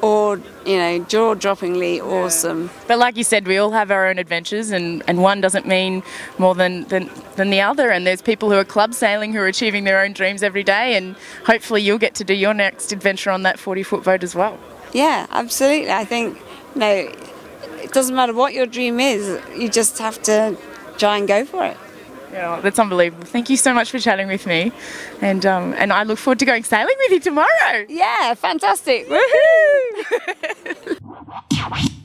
[0.01, 2.71] or you know, jaw-droppingly awesome.
[2.89, 6.03] But like you said, we all have our own adventures, and, and one doesn't mean
[6.39, 7.91] more than, than, than the other.
[7.91, 10.97] And there's people who are club sailing who are achieving their own dreams every day,
[10.97, 11.15] and
[11.47, 14.59] hopefully you'll get to do your next adventure on that 40 foot boat as well.
[14.93, 15.91] Yeah, absolutely.
[15.91, 16.39] I think
[16.75, 17.13] you know,
[17.83, 19.41] it doesn't matter what your dream is.
[19.57, 20.57] You just have to
[20.99, 21.77] try and go for it.
[22.33, 23.25] Yeah, that's unbelievable.
[23.27, 24.73] Thank you so much for chatting with me,
[25.21, 27.85] and um, and I look forward to going sailing with you tomorrow.
[27.89, 29.07] Yeah, fantastic.
[29.09, 30.99] Woohoo!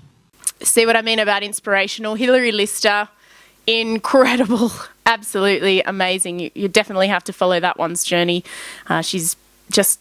[0.61, 2.15] See what I mean about inspirational?
[2.15, 3.07] Hilary Lister,
[3.67, 4.71] incredible,
[5.05, 6.39] absolutely amazing.
[6.39, 8.43] You, you definitely have to follow that one's journey.
[8.87, 9.37] Uh, she's
[9.71, 9.99] just.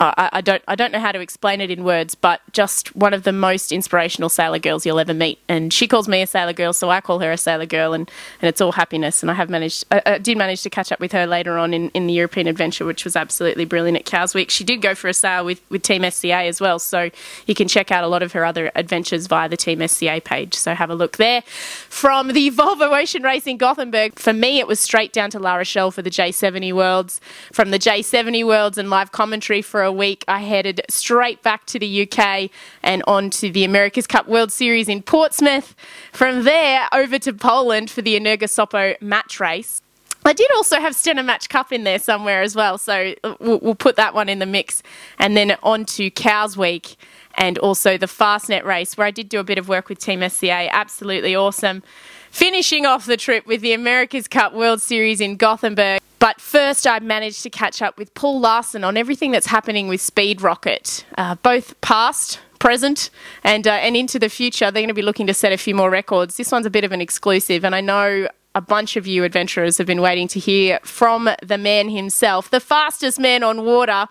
[0.00, 2.94] Uh, I, I don't I don't know how to explain it in words, but just
[2.94, 5.38] one of the most inspirational sailor girls you'll ever meet.
[5.48, 8.10] And she calls me a sailor girl, so I call her a sailor girl, and,
[8.40, 9.22] and it's all happiness.
[9.22, 11.74] And I have managed, I, I did manage to catch up with her later on
[11.74, 14.50] in, in the European adventure, which was absolutely brilliant at Cowes Week.
[14.50, 17.10] She did go for a sail with, with Team SCA as well, so
[17.46, 20.54] you can check out a lot of her other adventures via the Team SCA page.
[20.54, 21.42] So have a look there.
[21.42, 25.56] From the Volvo Ocean Race in Gothenburg, for me it was straight down to La
[25.56, 27.20] Rochelle for the J70 Worlds.
[27.52, 31.78] From the J70 Worlds and live commentary for a week, I headed straight back to
[31.78, 32.50] the UK
[32.82, 35.74] and on to the America's Cup World Series in Portsmouth.
[36.12, 39.82] From there, over to Poland for the Energa Sopot match race.
[40.24, 43.74] I did also have Stena Match Cup in there somewhere as well, so we'll, we'll
[43.74, 44.82] put that one in the mix.
[45.18, 46.96] And then on to Cowes Week
[47.38, 50.28] and also the Fastnet race, where I did do a bit of work with Team
[50.28, 50.68] SCA.
[50.70, 51.82] Absolutely awesome.
[52.30, 56.00] Finishing off the trip with the America's Cup World Series in Gothenburg.
[56.18, 60.00] But first, I managed to catch up with Paul Larsen on everything that's happening with
[60.00, 63.10] Speed Rocket, uh, both past, present,
[63.44, 64.66] and uh, and into the future.
[64.70, 66.36] They're going to be looking to set a few more records.
[66.36, 69.78] This one's a bit of an exclusive, and I know a bunch of you adventurers
[69.78, 74.06] have been waiting to hear from the man himself, the fastest man on water.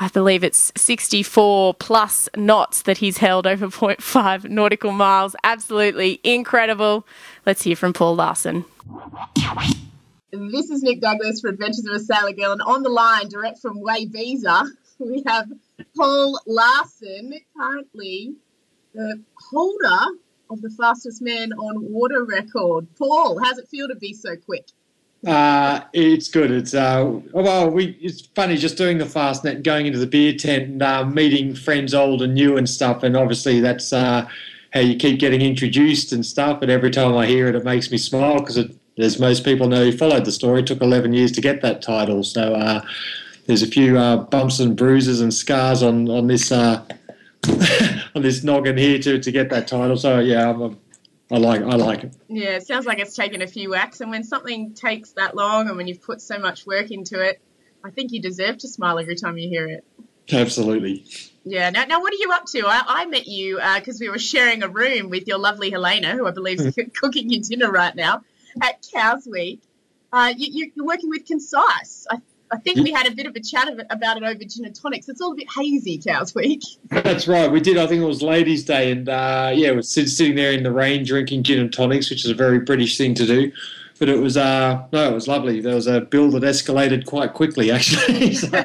[0.00, 5.34] I believe it's 64 plus knots that he's held over 0.5 nautical miles.
[5.42, 7.06] Absolutely incredible.
[7.44, 8.64] Let's hear from Paul Larsen.
[10.30, 13.58] This is Nick Douglas for Adventures of a Sailor Girl, and on the line, direct
[13.58, 15.50] from Wayvisa, we have
[15.96, 18.34] Paul Larsen, currently
[18.94, 20.06] the holder
[20.50, 22.86] of the fastest man on water record.
[22.96, 24.68] Paul, how's it feel to be so quick?
[25.26, 26.50] Uh, it's good.
[26.50, 27.98] It's uh, well, we.
[28.00, 31.92] It's funny just doing the Fastnet, going into the beer tent, and uh, meeting friends
[31.92, 33.02] old and new and stuff.
[33.02, 34.28] And obviously, that's uh,
[34.72, 36.62] how you keep getting introduced and stuff.
[36.62, 38.58] And every time I hear it, it makes me smile because
[38.98, 41.82] as most people know who followed the story, it took 11 years to get that
[41.82, 42.22] title.
[42.22, 42.82] So uh,
[43.46, 46.84] there's a few uh, bumps and bruises and scars on on this uh,
[48.14, 49.96] on this noggin here to, to get that title.
[49.96, 50.78] So yeah, I'm,
[51.30, 52.16] I like I like it.
[52.28, 55.68] Yeah, it sounds like it's taken a few whacks, and when something takes that long,
[55.68, 57.40] and when you've put so much work into it,
[57.84, 59.84] I think you deserve to smile every time you hear it.
[60.30, 61.06] Absolutely.
[61.44, 61.70] Yeah.
[61.70, 62.66] Now, now what are you up to?
[62.66, 66.26] I, I met you because we were sharing a room with your lovely Helena, who
[66.26, 68.22] I believe is cooking you dinner right now
[68.60, 69.62] at Cowes Week.
[70.12, 72.06] Uh, you, you, you're working with Concise.
[72.10, 74.74] I, I think we had a bit of a chat about it over gin and
[74.74, 75.08] tonics.
[75.08, 76.62] It's all a bit hazy, Cowes Week.
[76.90, 77.50] That's right.
[77.50, 77.76] We did.
[77.78, 81.04] I think it was Ladies' Day, and uh, yeah, we're sitting there in the rain
[81.04, 83.52] drinking gin and tonics, which is a very British thing to do.
[83.98, 85.60] But it was uh, no, it was lovely.
[85.60, 88.32] There was a bill that escalated quite quickly, actually.
[88.34, 88.48] so,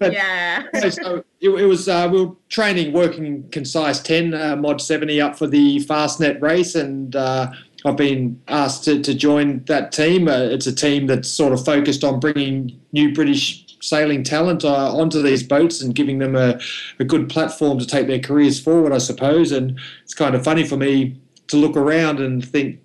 [0.00, 0.64] But- yeah.
[0.80, 5.20] so- so it, it was uh, we were training, working concise ten uh, mod seventy
[5.20, 7.52] up for the Fastnet race, and uh,
[7.84, 10.28] I've been asked to, to join that team.
[10.28, 14.96] Uh, it's a team that's sort of focused on bringing new British sailing talent uh,
[14.96, 16.60] onto these boats and giving them a,
[17.00, 19.50] a good platform to take their careers forward, I suppose.
[19.50, 22.80] And it's kind of funny for me to look around and think.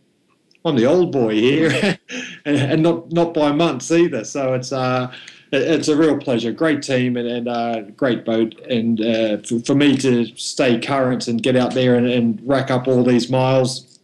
[0.66, 1.98] I'm the old boy here,
[2.46, 4.26] and, and not not by months either.
[4.26, 5.14] So it's uh,
[5.54, 6.52] it's a real pleasure.
[6.52, 11.30] Great team and, and uh, great boat, and uh, for, for me to stay current
[11.30, 13.97] and get out there and, and rack up all these miles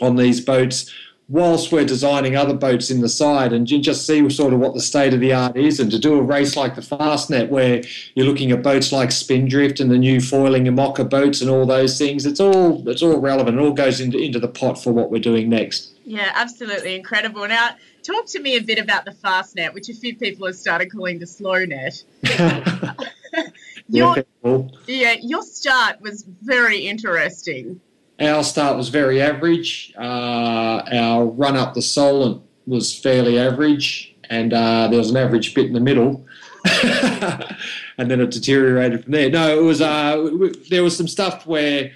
[0.00, 0.92] on these boats,
[1.28, 4.74] whilst we're designing other boats in the side, and you just see sort of what
[4.74, 7.82] the state of the art is, and to do a race like the Fastnet, where
[8.14, 11.98] you're looking at boats like Spindrift and the new foiling IMOCA boats and all those
[11.98, 12.24] things.
[12.26, 13.58] It's all it's all relevant.
[13.58, 15.92] It all goes into into the pot for what we're doing next.
[16.04, 17.46] Yeah, absolutely incredible.
[17.46, 20.90] Now, talk to me a bit about the Fastnet, which a few people have started
[20.90, 22.02] calling the slow net.
[23.88, 24.16] Your,
[24.86, 27.80] yeah, your start was very interesting.
[28.20, 29.92] Our start was very average.
[29.98, 35.54] Uh, our run up the Solent was fairly average, and uh, there was an average
[35.54, 36.26] bit in the middle,
[37.98, 39.30] and then it deteriorated from there.
[39.30, 41.92] No, it was uh, w- there was some stuff where.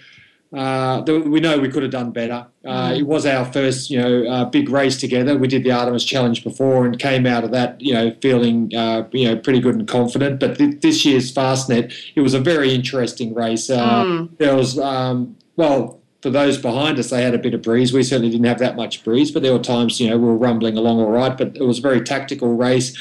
[0.55, 2.47] Uh, we know we could have done better.
[2.63, 5.35] Uh, it was our first, you know, uh, big race together.
[5.35, 9.09] We did the Artemis Challenge before and came out of that, you know, feeling, uh,
[9.13, 10.41] you know, pretty good and confident.
[10.41, 13.71] But th- this year's Fastnet, it was a very interesting race.
[13.71, 14.05] Uh,
[14.37, 17.93] There was, um, well, for those behind us, they had a bit of breeze.
[17.93, 20.37] We certainly didn't have that much breeze, but there were times, you know, we were
[20.37, 21.37] rumbling along all right.
[21.37, 22.97] But it was a very tactical race,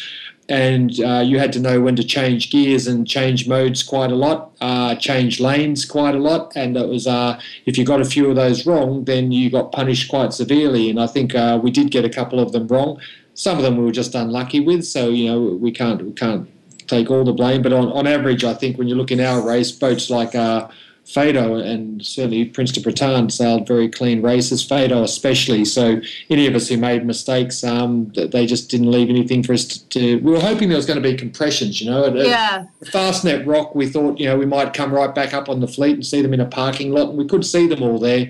[0.49, 4.15] and uh, you had to know when to change gears and change modes quite a
[4.15, 6.51] lot, uh, change lanes quite a lot.
[6.55, 9.71] And it was, uh, if you got a few of those wrong, then you got
[9.71, 10.89] punished quite severely.
[10.89, 12.99] And I think uh, we did get a couple of them wrong.
[13.35, 16.49] Some of them we were just unlucky with, so you know we can't we can't
[16.87, 17.61] take all the blame.
[17.61, 20.67] But on, on average, I think when you look in our race, boats like uh,
[21.13, 25.65] Phaedo and certainly Prince de Bretagne sailed very clean races, Phaedo especially.
[25.65, 29.65] So any of us who made mistakes, um, they just didn't leave anything for us
[29.65, 30.17] to, to.
[30.19, 32.05] We were hoping there was going to be compressions, you know.
[32.05, 32.65] At- at Yeah.
[32.85, 35.95] Fastnet Rock, we thought, you know, we might come right back up on the fleet
[35.95, 38.29] and see them in a parking lot, and we could see them all there,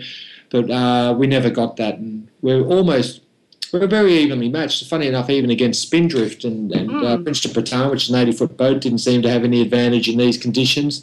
[0.50, 3.22] but uh, we never got that, and we're almost.
[3.72, 4.86] We're very evenly matched.
[4.90, 8.32] Funny enough, even against Spindrift and, and uh, Prince de Bretagne, which is an 80
[8.34, 11.02] foot boat, didn't seem to have any advantage in these conditions.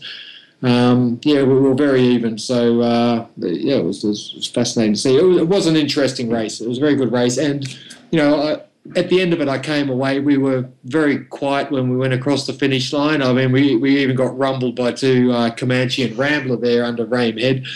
[0.62, 2.36] Um, yeah, we were very even.
[2.38, 5.16] So uh, yeah, it was, it was, fascinating to see.
[5.16, 6.60] It was, it was an interesting race.
[6.60, 7.66] It was a very good race, and
[8.10, 8.62] you know, I,
[8.96, 10.20] at the end of it, I came away.
[10.20, 13.22] We were very quiet when we went across the finish line.
[13.22, 17.04] I mean, we, we even got rumbled by two uh, Comanche and Rambler there under
[17.04, 17.66] Rame Head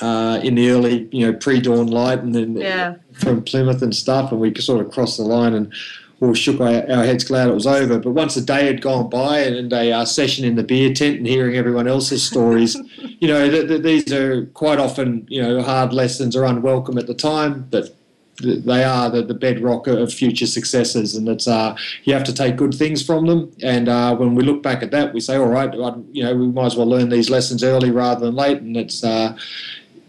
[0.00, 2.96] uh, in the early, you know, pre-dawn light, and then Yeah.
[3.12, 5.72] from Plymouth and stuff, and we sort of crossed the line and
[6.20, 7.98] all shook our, our heads glad it was over.
[7.98, 11.18] But once the day had gone by and a uh, session in the beer tent
[11.18, 12.76] and hearing everyone else's stories,
[13.20, 17.06] you know, th- th- these are quite often, you know, hard lessons are unwelcome at
[17.06, 17.94] the time, but
[18.38, 22.32] th- they are the, the bedrock of future successes, and it's uh, you have to
[22.32, 23.52] take good things from them.
[23.62, 26.34] And uh, when we look back at that, we say, all right, I- you know,
[26.34, 28.60] we might as well learn these lessons early rather than late.
[28.60, 29.36] And it's uh,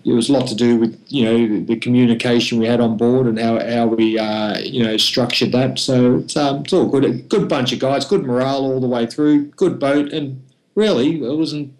[0.05, 3.25] it was a lot to do with you know the communication we had on board
[3.25, 5.79] and how, how we uh, you know structured that.
[5.79, 7.03] So it's, um, it's all good.
[7.03, 10.43] A good bunch of guys, good morale all the way through, good boat, and
[10.75, 11.75] really it was an,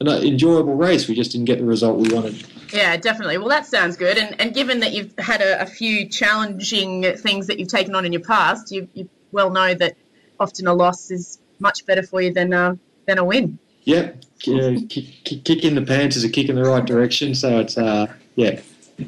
[0.00, 1.08] an enjoyable race.
[1.08, 2.44] We just didn't get the result we wanted.
[2.72, 3.38] Yeah, definitely.
[3.38, 4.16] Well, that sounds good.
[4.16, 8.06] And, and given that you've had a, a few challenging things that you've taken on
[8.06, 9.96] in your past, you, you well know that
[10.38, 13.58] often a loss is much better for you than uh, than a win.
[13.84, 17.34] Yep, yeah, kick, kick, kick in the pants is a kick in the right direction.
[17.34, 18.60] So it's uh, yeah.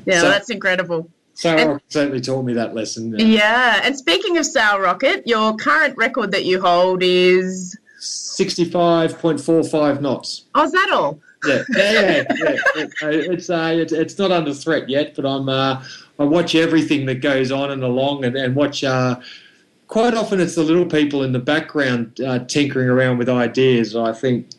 [0.06, 1.08] Yeah, So- that's incredible.
[1.36, 3.12] So certainly taught me that lesson.
[3.18, 9.40] Yeah, and speaking of Sail Rocket, your current record that you hold is Sixty-five point
[9.40, 10.44] four five knots.
[10.54, 11.18] oh, is that all?
[11.46, 11.90] yeah, yeah,
[12.36, 12.86] yeah, yeah.
[13.02, 15.82] It's uh, it's it's not under threat yet, but I'm uh,
[16.20, 18.84] I watch everything that goes on and along, and, and watch.
[18.84, 19.16] Uh,
[19.88, 23.96] quite often, it's the little people in the background uh, tinkering around with ideas.
[23.96, 24.50] I think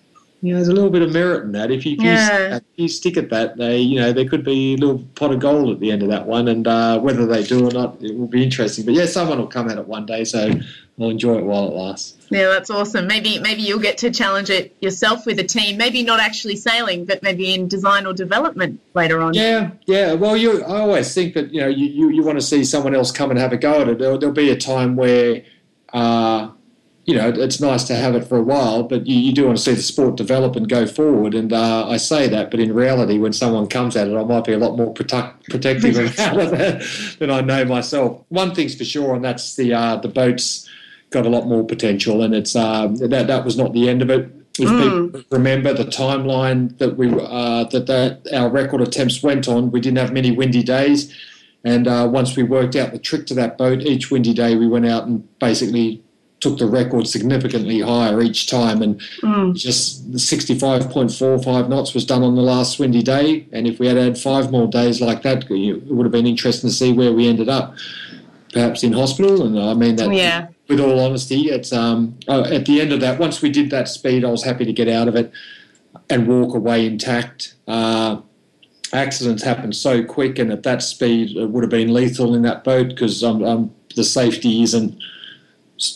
[0.45, 1.71] you know, there's a little bit of merit in that.
[1.71, 2.49] If you, if Yeah.
[2.49, 5.31] you, if you stick at that, they, you know, there could be a little pot
[5.31, 7.97] of gold at the end of that one, and uh, whether they do or not,
[8.01, 8.85] it will be interesting.
[8.85, 10.51] But yeah, someone will come at it one day, so
[10.99, 12.13] I'll enjoy it while it lasts.
[12.29, 13.07] Yeah, that's awesome.
[13.07, 15.77] Maybe maybe you'll get to challenge it yourself with a team.
[15.77, 19.33] Maybe not actually sailing, but maybe in design or development later on.
[19.33, 20.13] Yeah, yeah.
[20.13, 22.95] Well, you, I always think that you know you, you, you want to see someone
[22.95, 23.99] else come and have a go at it.
[23.99, 25.43] There'll, there'll be a time where,
[25.93, 26.49] uh,
[27.05, 29.57] you know, it's nice to have it for a while, but you, you do want
[29.57, 31.35] to see the sport develop and go forward.
[31.35, 34.43] And uh, I say that, but in reality, when someone comes at it, I might
[34.43, 38.23] be a lot more protect, protective about it than I know myself.
[38.29, 40.67] One thing's for sure, and that's the uh, the boats
[41.11, 44.09] got a lot more potential, and it's um, that that was not the end of
[44.09, 44.31] it.
[44.57, 49.69] If people remember the timeline that we uh, that, that our record attempts went on,
[49.69, 51.13] we didn't have many windy days,
[51.63, 54.67] and uh, once we worked out the trick to that boat, each windy day we
[54.67, 56.01] went out and basically
[56.45, 59.01] took the record significantly higher each time, and
[59.55, 64.15] just 65.45 knots was done on the last windy day, and if we had had
[64.15, 67.49] five more days like that, it would have been interesting to see where we ended
[67.49, 67.75] up.
[68.53, 70.47] Perhaps in hospital, and I mean that Yeah.
[70.69, 73.19] with all honesty, it's um, uh, at the end of that.
[73.19, 75.29] Once we did that speed, I was happy to get out of it
[76.09, 77.55] and walk away intact.
[77.67, 78.21] Uh,
[78.93, 82.63] accidents happen so quick, and at that speed, it would have been lethal in that
[82.63, 84.95] boat because um, um, the safety isn't.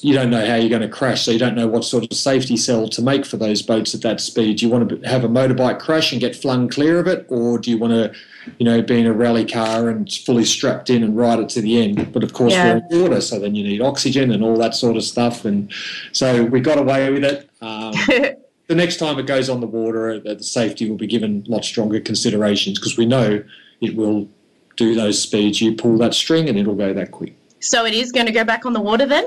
[0.02, 2.18] You don't know how you're going to crash, so you don't know what sort of
[2.18, 4.58] safety cell to make for those boats at that speed.
[4.58, 7.58] Do you want to have a motorbike crash and get flung clear of it, or
[7.58, 8.12] do you want to,
[8.58, 11.62] you know, be in a rally car and fully strapped in and ride it to
[11.62, 12.12] the end?
[12.12, 12.82] But of course, Yeah.
[12.92, 15.46] we're in water, so then you need oxygen and all that sort of stuff.
[15.46, 15.72] And
[16.12, 17.50] so we got away with it.
[17.62, 17.94] Um,
[18.68, 21.64] the next time it goes on the water, uh, the safety will be given lot
[21.64, 23.42] stronger considerations because we know
[23.80, 24.28] it will
[24.76, 25.62] do those speeds.
[25.62, 27.34] You pull that string and it'll go that quick.
[27.62, 29.26] So it is going to go back on the water then?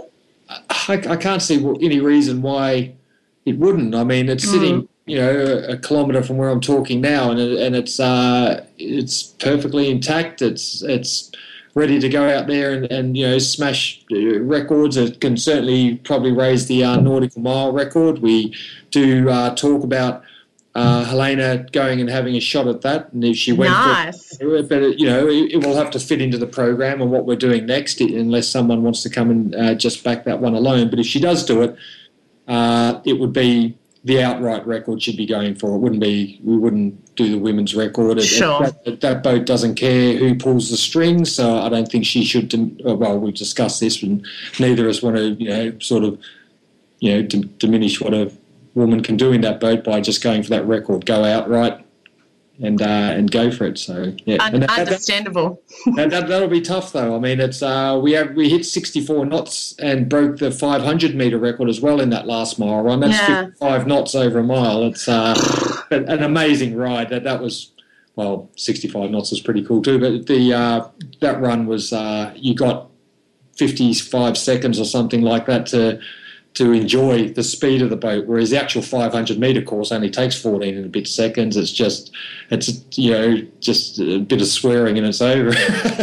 [0.88, 2.94] I, I can't see any reason why
[3.44, 3.94] it wouldn't.
[3.94, 7.58] I mean, it's sitting, you know, a, kilometre from where I'm talking now, and it,
[7.58, 10.42] and it's uh, it's perfectly intact.
[10.42, 11.30] It's it's
[11.74, 14.96] ready to go out there and, and you know smash uh, records.
[14.96, 18.18] It can certainly probably raise the uh, nautical mile record.
[18.18, 18.54] We
[18.90, 20.22] do uh, talk about.
[20.74, 24.38] Uh, Helena going and having a shot at that, and if she went Nice.
[24.38, 27.36] but you know it, it will have to fit into the program and what we're
[27.36, 30.98] doing next unless someone wants to come and uh, just back that one alone but
[30.98, 31.76] if she does do it
[32.48, 36.56] uh, it would be the outright record should be going for it wouldn't be we
[36.56, 38.60] wouldn't do the women's record It- it- Sure.
[38.86, 42.52] that, that boat doesn't care who pulls the strings so I don't think she should
[42.88, 44.24] uh, well we've discussed this and
[44.58, 46.18] neither of us want to you know sort of
[47.00, 48.32] you know dim- diminish what a
[48.74, 51.84] woman can do in that boat by just going for that record go outright
[52.60, 53.78] and uh, and go for it.
[53.78, 55.62] So yeah, Un- and that, understandable.
[55.96, 57.16] that, that, that'll be tough though.
[57.16, 61.38] I mean, it's uh, we have we hit 64 knots and broke the 500 meter
[61.38, 63.00] record as well in that last mile run.
[63.00, 63.44] That's Yeah.
[63.46, 64.84] 55 knots over a mile.
[64.84, 65.34] It's uh,
[65.90, 67.08] an an amazing ride.
[67.10, 67.70] That that was.
[68.14, 70.88] Well, 65 knots was pretty cool too, but the uh,
[71.22, 72.90] that run was uh, you got
[73.56, 75.98] 55 seconds or something like that to
[76.54, 80.40] to enjoy the speed of the boat, whereas the actual 500 meter course only takes
[80.40, 81.56] 14 and a bit seconds.
[81.56, 82.12] It's just,
[82.50, 85.52] it's you know, just a bit of swearing and it's over.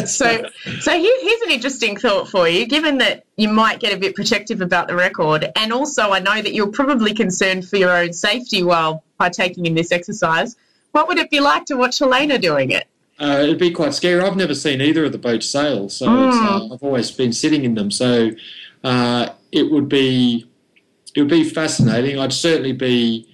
[0.10, 0.44] So,
[0.80, 2.66] so here, here's an interesting thought for you.
[2.66, 6.42] Given that you might get a bit protective about the record, and also I know
[6.42, 10.56] that you're probably concerned for your own safety while partaking in this exercise.
[10.92, 12.88] What would it be like to watch Helena doing it?
[13.20, 14.22] Uh, it'd be quite scary.
[14.22, 17.66] I've never seen either of the boats sail, so it's, uh, I've always been sitting
[17.66, 17.92] in them.
[17.92, 18.32] So
[18.84, 20.46] uh, it would be
[21.16, 22.20] it would be fascinating.
[22.20, 23.28] I'd certainly be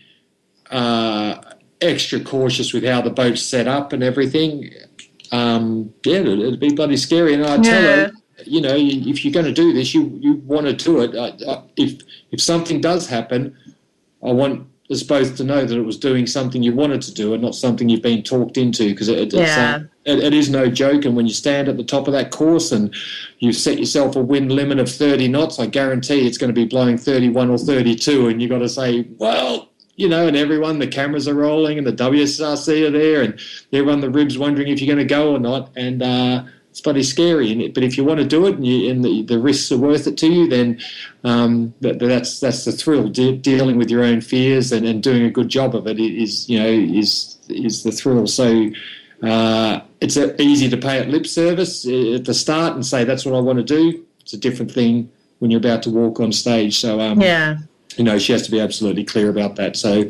[0.72, 1.42] uh,
[1.82, 4.70] extra cautious with how the boat's set up and everything.
[5.32, 7.34] Um, yeah, it'd, it'd be bloody scary.
[7.34, 7.96] And I tell Yeah.
[8.08, 8.12] her,
[8.46, 11.16] you know, if you're going to do this, you you want to do it.
[11.16, 12.02] I, I, if
[12.32, 13.56] if something does happen,
[14.24, 17.34] I want us both to know that it was doing something you wanted to do
[17.34, 19.80] and not something you've been talked into because it, Yeah.
[19.82, 21.06] uh, it, it is no joke.
[21.06, 22.94] And when you stand at the top of that course and
[23.40, 26.66] you set yourself a wind limit of 30 knots, I guarantee it's going to be
[26.66, 28.28] blowing 31 or 32.
[28.28, 31.88] And you've got to say, well, you know, and everyone, the cameras are rolling and
[31.88, 33.40] the WSSRC are there and
[33.74, 35.72] everyone, the ribs wondering if you're going to go or not.
[35.76, 36.44] And, uh,
[36.76, 39.02] it's bloody scary, and it- but if you want to do it and, you, and
[39.02, 40.78] the, the risks are worth it to you, then
[41.24, 43.08] um, that, that's that's the thrill.
[43.08, 46.50] De- dealing with your own fears and, and doing a good job of it is
[46.50, 48.28] you know is is the thrill.
[48.28, 48.72] So
[49.24, 53.06] uh, it's a, easy to pay it lip service uh, at the start and say
[53.06, 54.04] that's what I want to do.
[54.20, 55.10] It's a different thing
[55.40, 56.78] when you're about to walk on stage.
[56.78, 57.60] So um, Yeah.
[57.96, 59.78] you know she has to be absolutely clear about that.
[59.78, 60.10] So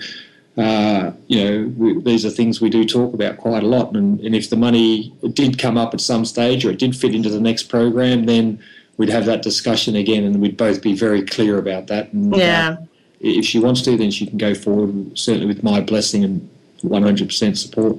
[0.58, 3.93] uh, you know, we, these are things we do talk about quite a lot.
[3.95, 7.14] And, and if the money did come up at some stage or it did fit
[7.14, 8.60] into the next program, then
[8.97, 12.14] we'd have that discussion again and we'd both be very clear about that.
[12.14, 12.78] And, Yeah.
[12.80, 12.86] uh,
[13.20, 16.49] if she wants to, then she can go forward, certainly with my blessing and
[16.84, 17.97] 100% support.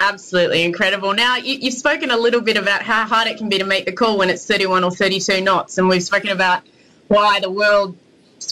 [0.00, 1.14] Absolutely incredible.
[1.14, 3.86] Now, you, you've spoken a little bit about how hard it can be to make
[3.86, 6.62] the call when it's 31 or 32 knots, and we've spoken about
[7.06, 7.50] why the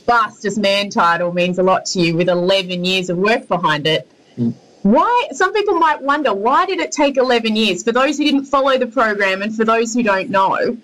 [0.01, 4.09] fastest man title means a lot to you with 11 years of work behind it.
[4.83, 5.29] Why?
[5.33, 7.83] Some people might wonder why did it take 11 years?
[7.83, 10.77] For those who didn't follow the program and for those who don't know,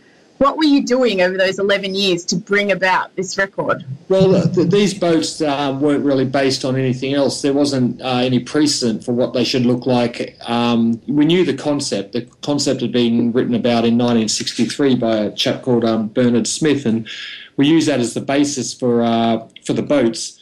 [0.43, 3.85] what were you doing over those 11 years to bring about this record?
[4.09, 7.43] Well, th- these boats uh, weren't really based on anything else.
[7.43, 10.37] There wasn't uh, any precedent for what they should look like.
[10.49, 12.13] Um, we knew the concept.
[12.13, 16.87] The concept had been written about in 1963 by a chap called um, Bernard Smith,
[16.87, 17.07] and
[17.57, 20.41] we use that as the basis for uh, for the boats.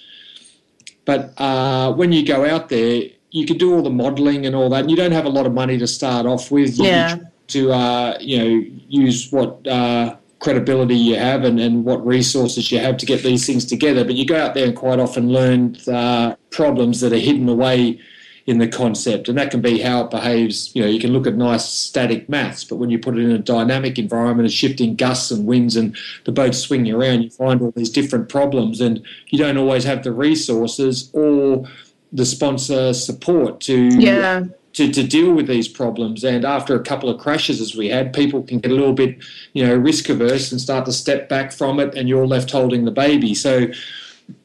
[1.04, 4.68] But uh, when you go out there, you can do all the modelling and all
[4.70, 4.80] that.
[4.80, 6.78] And you don't have a lot of money to start off with.
[6.78, 7.18] You Yeah.
[7.48, 12.78] To uh, you know, use what uh, credibility you have and, and what resources you
[12.78, 14.04] have to get these things together.
[14.04, 18.00] But you go out there and quite often learn uh, problems that are hidden away
[18.46, 20.74] in the concept, and that can be how it behaves.
[20.74, 23.30] You know, you can look at nice static maths, but when you put it in
[23.30, 27.60] a dynamic environment of shifting gusts and winds and the boat's swinging around, you find
[27.60, 31.64] all these different problems, and you don't always have the resources or
[32.12, 34.44] the sponsor support to Yeah.
[34.72, 36.22] to, to deal with these problems.
[36.24, 39.16] And after a couple of crashes, as we had, people can get a little bit,
[39.52, 42.84] you know, risk averse and start to step back from it, and you're left holding
[42.84, 43.34] the baby.
[43.34, 43.66] So,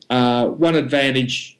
[0.10, 1.55] uh, one advantage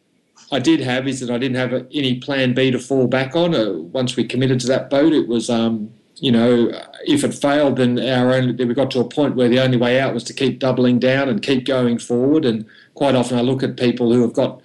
[0.52, 3.56] I did have is that I didn't have any plan B to fall back on.
[3.56, 5.50] Uh, once we committed to that boat, it was.
[5.50, 6.72] Um, you know,
[7.06, 9.76] if it failed, then our only, then we got to a point where the only
[9.78, 12.46] way out was to keep doubling down and keep going forward.
[12.46, 14.62] And quite often, I look at people who have got,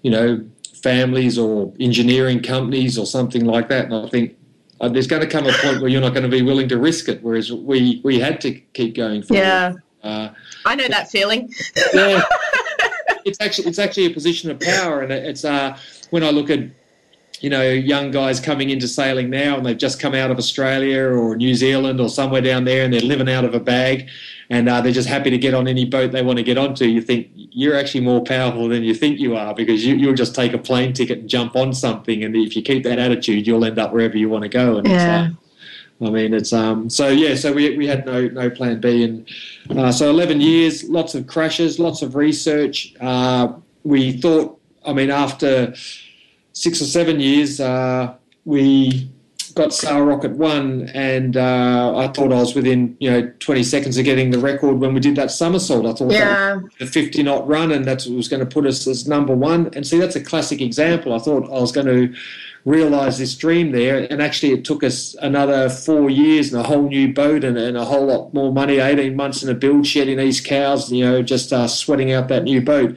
[0.00, 0.42] you know,
[0.82, 4.36] families or engineering companies or something like that, and I think
[4.80, 6.78] uh, there's going to come a point where you're not going to be willing to
[6.78, 7.22] risk it.
[7.22, 9.42] Whereas we we had to keep going forward.
[9.42, 9.74] Yeah.
[10.02, 10.28] Uh,
[10.66, 11.52] I know that feeling.
[11.94, 12.22] yeah.
[13.24, 15.76] it's actually it's actually a position of power, and it's uh,
[16.10, 16.60] when I look at
[17.40, 21.02] you know young guys coming into sailing now, and they've just come out of Australia
[21.02, 24.08] or New Zealand or somewhere down there, and they're living out of a bag,
[24.50, 26.84] and uh, they're just happy to get on any boat they want to get onto.
[26.86, 30.34] You think you're actually more powerful than you think you are because you, you'll just
[30.34, 33.64] take a plane ticket and jump on something, and if you keep that attitude, you'll
[33.64, 34.78] end up wherever you want to go.
[34.78, 34.94] And Yeah.
[34.94, 35.28] it's, uh,
[36.00, 36.90] I mean, it's um.
[36.90, 39.28] So yeah, so we, we had no no plan B, and
[39.78, 42.94] uh, so eleven years, lots of crashes, lots of research.
[43.00, 43.52] Uh,
[43.84, 45.72] we thought, I mean, after
[46.52, 48.14] six or seven years, uh,
[48.44, 49.08] we
[49.54, 53.96] got Sail Rocket one, and uh, I thought I was within you know twenty seconds
[53.96, 55.86] of getting the record when we did that somersault.
[55.86, 56.58] I thought Yeah.
[56.80, 59.70] the 50 knot run, and that's what was going to put us as number one.
[59.74, 61.12] And see, that's a classic example.
[61.14, 62.14] I thought I was going to
[62.64, 66.88] realise this dream there, and actually, it took us another four years and a whole
[66.88, 70.08] new boat and, and a whole lot more money 18 months in a build shed
[70.08, 72.96] in East Cowes, you know, just uh, sweating out that new boat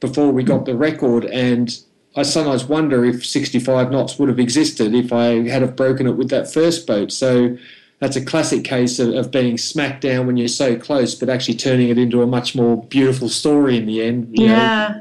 [0.00, 1.24] before we got the record.
[1.24, 1.76] And
[2.14, 6.16] I sometimes wonder if 65 knots would have existed if I had have broken it
[6.16, 7.10] with that first boat.
[7.10, 7.56] So
[8.00, 11.54] that's a classic case of, of being smacked down when you're so close, but actually
[11.54, 14.36] turning it into a much more beautiful story in the end.
[14.36, 15.00] you know, Yeah.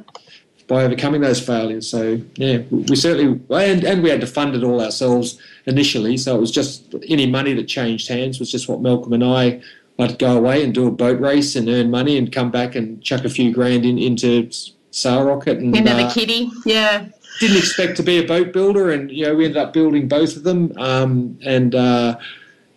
[0.72, 1.90] By overcoming those failures.
[1.90, 6.16] So yeah, we certainly and and we had to fund it all ourselves initially.
[6.16, 9.62] So it was just any money that changed hands was just what Malcolm and I.
[10.00, 13.04] I'd go away and do a boat race and earn money and come back and
[13.04, 14.50] chuck a few grand in, into
[14.92, 16.50] Sail Rocket and Into uh, kitty.
[16.66, 17.06] Yeah.
[17.42, 20.38] didn't expect to be a boat builder, and you know we ended up building both
[20.38, 20.72] of them.
[20.78, 22.18] Um, and uh,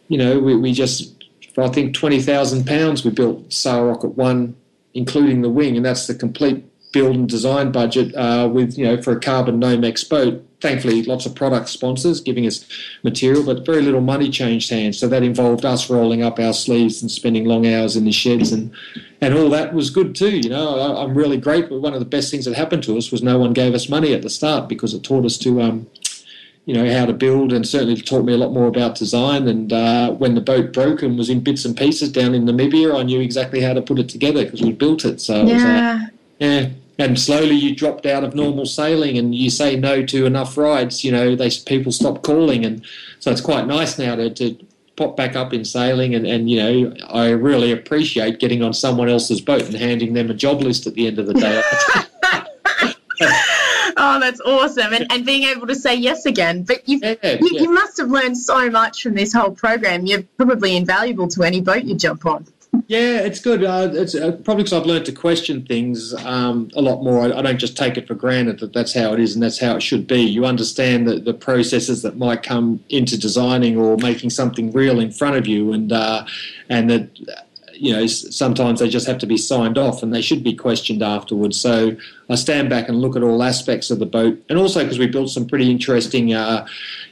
[0.08, 1.24] you know we, we just
[1.54, 4.56] for I think twenty thousand pounds we built Sail Rocket One,
[4.94, 6.64] including the wing, and that's the complete
[6.94, 10.42] build and design budget uh, with you know for a carbon Nomex boat.
[10.60, 12.64] Thankfully, lots of product sponsors giving us
[13.02, 14.98] material, but very little money changed hands.
[14.98, 18.52] So that involved us rolling up our sleeves and spending long hours in the sheds,
[18.52, 18.72] and
[19.20, 20.38] and all that was good too.
[20.38, 21.80] You know, I, I'm really grateful.
[21.80, 24.14] One of the best things that happened to us was no one gave us money
[24.14, 25.86] at the start because it taught us to, um,
[26.64, 29.48] you know, how to build, and certainly taught me a lot more about design.
[29.48, 32.98] And uh, when the boat broke and was in bits and pieces down in Namibia,
[32.98, 35.20] I knew exactly how to put it together because we built it.
[35.20, 36.00] So it was, uh,
[36.38, 36.70] Yeah.
[36.98, 41.02] And slowly you dropped out of normal sailing, and you say no to enough rides.
[41.02, 42.84] You know, they people stop calling, and
[43.18, 44.56] so it's quite nice now to, to
[44.96, 46.14] pop back up in sailing.
[46.14, 50.30] And, and you know, I really appreciate getting on someone else's boat and handing them
[50.30, 51.62] a job list at the end of the day.
[53.96, 54.92] Oh, that's awesome.
[54.92, 56.62] And, and being able to say yes again.
[56.62, 57.62] But you've, Yeah, you, yeah.
[57.62, 60.06] you must have learned so much from this whole program.
[60.06, 62.46] You're probably invaluable to any boat you jump on.
[62.86, 63.64] Yeah, it's good.
[63.64, 67.20] Uh, it's uh, probably because I've learned to question things um, a lot more.
[67.20, 69.58] I, I, don't just take it for granted that that's how it is and that's
[69.58, 70.20] how it should be.
[70.20, 75.10] You understand the, the processes that might come into designing or making something real in
[75.10, 76.26] front of you, and uh,
[76.68, 80.42] and that you know, sometimes they just have to be signed off and they should
[80.42, 81.60] be questioned afterwards.
[81.60, 81.96] So
[82.28, 85.06] I stand back and look at all aspects of the boat, and also because we
[85.06, 86.66] built some pretty interesting, uh,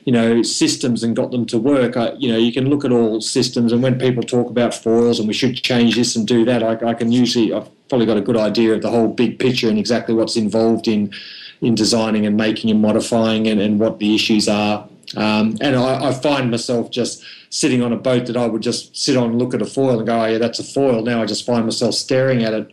[0.05, 1.97] you know, systems and got them to work.
[1.97, 5.19] I, you know, you can look at all systems, and when people talk about foils
[5.19, 8.17] and we should change this and do that, I, I can usually I've probably got
[8.17, 11.13] a good idea of the whole big picture and exactly what's involved in
[11.61, 14.89] in designing and making and modifying and, and what the issues are.
[15.17, 17.23] Um, and I, I find myself just
[17.53, 19.99] sitting on a boat that I would just sit on and look at a foil
[19.99, 21.03] and go, oh, yeah, that's a foil.
[21.03, 22.73] Now I just find myself staring at it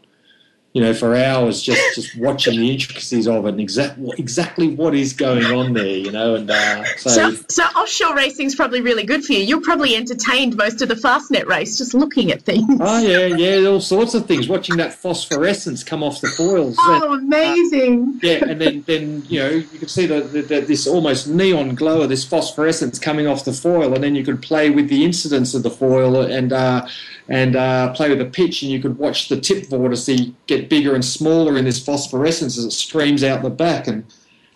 [0.74, 4.93] you know, for hours just, just watching the intricacies of it and exact, exactly what
[4.93, 6.36] is going on there, you know.
[6.36, 9.39] And uh, so, so, so offshore racing is probably really good for you.
[9.39, 12.80] You're probably entertained most of the Fastnet race just looking at things.
[12.80, 14.47] Oh yeah, yeah, all sorts of things.
[14.47, 16.76] Watching that phosphorescence come off the foils.
[16.80, 18.13] Oh, amazing!
[18.15, 21.28] Uh, yeah, and then, then you know you could see the, the, the, this almost
[21.28, 24.88] neon glow of this phosphorescence coming off the foil, and then you could play with
[24.88, 26.53] the incidence of the foil and.
[26.53, 26.88] Uh,
[27.30, 30.96] and uh, play with the pitch, and you could watch the tip vortice get bigger
[30.96, 33.88] and smaller in this phosphorescence as it streams out the back.
[33.88, 34.04] And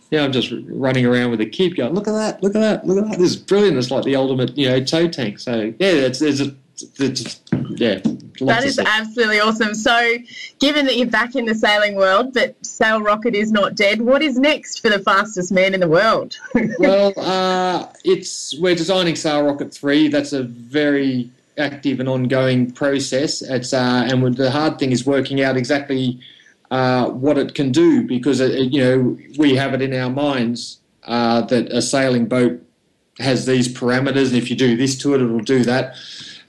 [0.10, 2.86] yeah, I'm just running around with a kid going, look at that, look at that,
[2.86, 3.20] look at that.
[3.20, 3.78] This is brilliant.
[3.78, 5.40] It's like the ultimate, you know, tow tank.
[5.40, 6.56] So yeah, it's, it's, a,
[6.98, 7.42] it's
[7.78, 8.00] yeah.
[8.40, 9.76] That is absolutely awesome.
[9.76, 10.18] So,
[10.60, 14.24] given that you're back in the sailing world, but Sail Rocket is not dead, what
[14.24, 16.36] is next for the fastest man in the world?
[16.80, 20.08] well, uh, it's we're designing Sail Rocket three.
[20.08, 23.42] That's a very active and ongoing process.
[23.42, 26.20] It's uh, and the hard thing is working out exactly
[26.72, 30.10] uh, what it can do because it, uh, you know we have it in our
[30.10, 32.62] minds uh, that a sailing boat
[33.20, 35.96] has these parameters, and if you do this to it, it'll do that.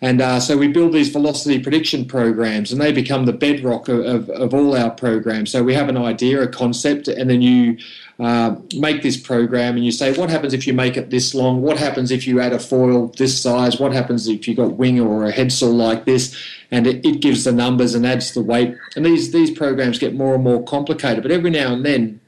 [0.05, 4.01] And uh, so we build these velocity prediction programs, and they become the bedrock of,
[4.01, 5.51] of, of all our programs.
[5.51, 7.79] So we have an idea, a concept, and then you
[8.19, 11.63] uh, make this program and you say, what happens if you make it this long?
[11.63, 13.81] What happens if you add a foil this size?
[13.81, 16.37] What happens if you got wing or a headsail like this?
[16.71, 18.77] And it, it gives the numbers and adds the weight.
[18.97, 21.23] And these these programs get more and more complicated.
[21.23, 22.21] But every now and then,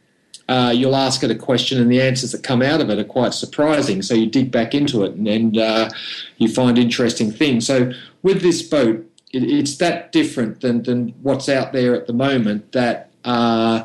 [0.48, 3.04] uh, you'll ask it a question and the answers that come out of it are
[3.04, 4.02] quite surprising.
[4.02, 5.90] So you dig back into it and, and uh,
[6.38, 7.66] you find interesting things.
[7.66, 7.92] So
[8.22, 12.72] with this boat, it, it's that different than, than what's out there at the moment
[12.72, 13.82] that uh,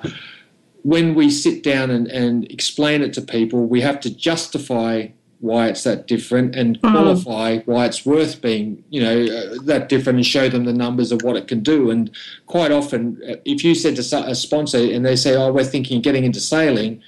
[0.84, 5.08] when we sit down and, and explain it to people, we have to justify
[5.42, 6.96] why it's that different and mm-hmm.
[6.96, 7.68] qualify mm.
[7.68, 11.22] why it's worth being, you know, uh, that different and show them the numbers of
[11.24, 11.90] what it can do.
[11.90, 12.10] And
[12.46, 15.98] quite often, uh, if you said to a sponsor and they say, "Oh, we're thinking
[15.98, 17.02] of getting into sailing,"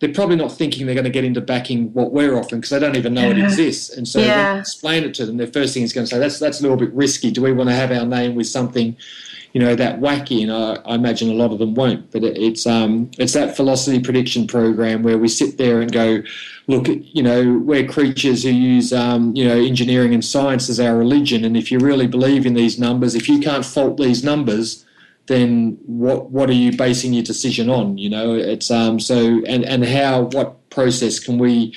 [0.00, 2.78] they're probably not thinking they're going to get into backing what we're offering because they
[2.78, 3.36] don't even know yeah.
[3.36, 3.90] it exists.
[3.90, 4.58] And so, yeah.
[4.58, 5.36] explain it to them.
[5.36, 7.30] Their first thing is going to say, "That's that's a little bit risky.
[7.30, 8.96] Do we want to have our name with something?"
[9.54, 12.10] You know that wacky, and I, I imagine a lot of them won't.
[12.10, 16.22] But it, it's um, it's that velocity prediction program where we sit there and go,
[16.66, 20.96] look, you know, we're creatures who use um, you know engineering and science as our
[20.96, 24.84] religion, and if you really believe in these numbers, if you can't fault these numbers,
[25.26, 27.96] then what what are you basing your decision on?
[27.96, 31.72] You know, it's um, so and and how what process can we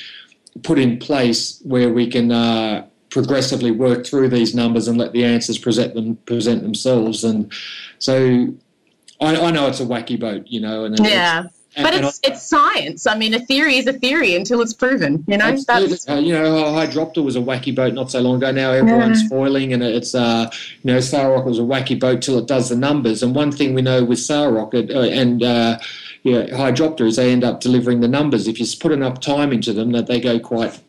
[0.64, 5.26] put in place where we can uh, progressively work through these numbers and let the
[5.26, 7.24] answers present them present themselves.
[7.24, 7.52] And
[7.98, 8.54] so
[9.20, 11.48] I, I know it's a wacky boat, you know, and yeah.
[11.76, 13.08] And, but it's I, it's science.
[13.08, 15.24] I mean, a theory is a theory until it's proven.
[15.28, 18.52] You know, uh, you know, Hydroptère was a wacky boat not so long ago.
[18.52, 19.30] Now everyone's yeah.
[19.30, 20.52] foiling, and it's uh,
[20.84, 23.24] you know, Sail Rocket was a wacky boat till it does the numbers.
[23.24, 25.80] And one thing we know with Sail Rocket uh, and uh,
[26.22, 28.48] yeah, Hydroptère is they end up delivering the numbers.
[28.48, 30.80] If you put enough time into them, that they go quite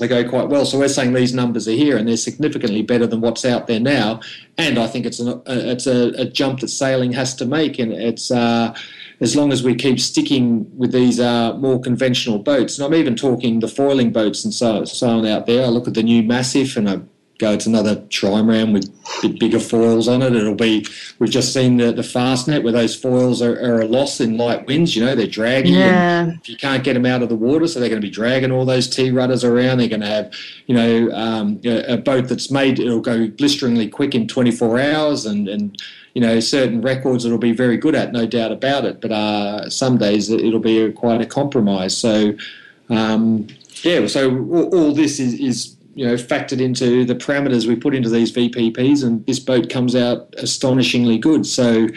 [0.00, 0.64] they go quite well.
[0.64, 3.78] So we're saying these numbers are here, and they're significantly better than what's out there
[3.78, 4.20] now.
[4.58, 7.92] And I think it's a, it's a, a jump that sailing has to make, and
[7.92, 8.74] it's uh,
[9.20, 12.78] as long as we keep sticking with these uh, more conventional boats.
[12.78, 15.64] And I'm even talking the foiling boats and so, so on out there.
[15.64, 17.00] I look at the new Macif, and I
[17.40, 20.36] go to another trimaran with bigger foils on it.
[20.36, 20.86] It'll be,
[21.18, 24.66] we've just seen the, the Fastnet where those foils are, are a loss in light
[24.66, 24.94] winds.
[24.94, 25.74] You know, they're dragging.
[25.74, 26.32] Yeah.
[26.40, 28.52] If you can't get them out of the water, so they're going to be dragging
[28.52, 29.78] all those T rudders around.
[29.78, 30.34] They're going to have,
[30.66, 35.26] you know, um, a, a, boat that's made, it'll go blisteringly quick in 24 hours
[35.26, 35.82] and, and,
[36.14, 39.00] you know, certain records it'll be very good at, no doubt about it.
[39.00, 41.96] But uh, some days it'll be a, quite a compromise.
[41.96, 42.34] So,
[42.90, 43.46] um,
[43.82, 47.94] yeah, so all, all this is, is you know factored into the parameters we put
[47.94, 51.46] into these VPPs, and this boat comes out astonishingly good.
[51.46, 51.88] So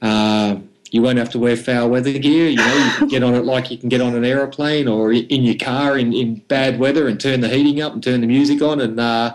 [0.00, 0.56] uh,
[0.90, 2.48] you won't have to wear foul weather gear.
[2.48, 5.12] You know, you can get on it like you can get on an aeroplane or
[5.12, 8.26] in your car in, in bad weather and turn the heating up and turn the
[8.26, 8.98] music on and.
[9.00, 9.34] Uh,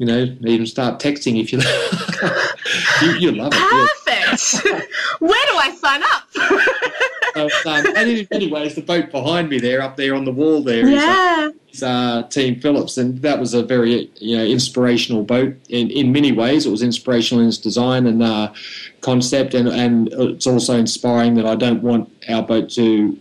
[0.00, 1.58] You know, even start texting if you
[3.02, 3.58] you, you love it.
[3.58, 4.36] yeah.
[4.36, 4.86] Perfect.
[5.18, 6.22] Where do I sign up?
[7.34, 10.32] So, um, and in many ways, the boat behind me there, up there on the
[10.32, 11.48] wall, there is uh, yeah.
[11.70, 15.54] is, uh, Team Philips, and that was a very you know inspirational boat.
[15.68, 18.52] In in many ways, it was inspirational in its design and uh,
[19.00, 23.18] concept, and and it's also inspiring that I don't want our boat to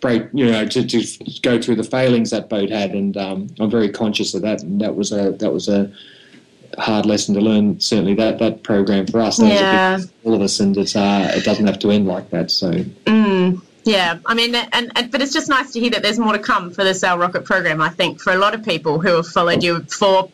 [0.00, 3.70] break, you know, to, to go through the failings that boat had, and um, I'm
[3.70, 4.62] very conscious of that.
[4.62, 5.92] And that was a that was a
[6.78, 7.80] hard lesson to learn.
[7.80, 9.94] Certainly, that that program for us, that Yeah.
[9.96, 12.30] was a big all of us, and it's uh, it doesn't have to end like
[12.30, 12.50] that.
[12.50, 12.70] So.
[12.72, 16.32] Mm, yeah, I mean, and, and but it's just nice to hear that there's more
[16.32, 17.80] to come for the Sail Rocket program.
[17.80, 20.28] I think for a lot of people who have followed you for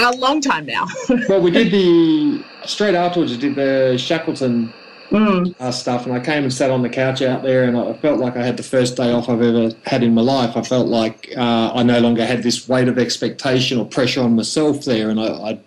[0.00, 0.86] a long time now.
[1.28, 3.32] Well, we did the straight afterwards.
[3.32, 4.72] We did the Shackleton
[5.10, 5.54] Mm.
[5.60, 8.18] uh, stuff, and I came and sat on the couch out there, and I felt
[8.18, 10.56] like I had the first day off I've ever had in my life.
[10.56, 14.36] I felt like uh, I no longer had this weight of expectation or pressure on
[14.36, 15.60] myself there, and I, I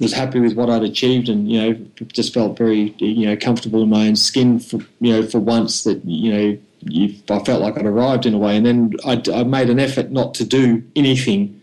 [0.00, 3.82] was happy with what I'd achieved, and you know, just felt very you know comfortable
[3.82, 6.58] in my own skin for you know for once that you know.
[6.84, 10.10] I felt like I'd arrived in a way, and then I, I made an effort
[10.10, 11.61] not to do anything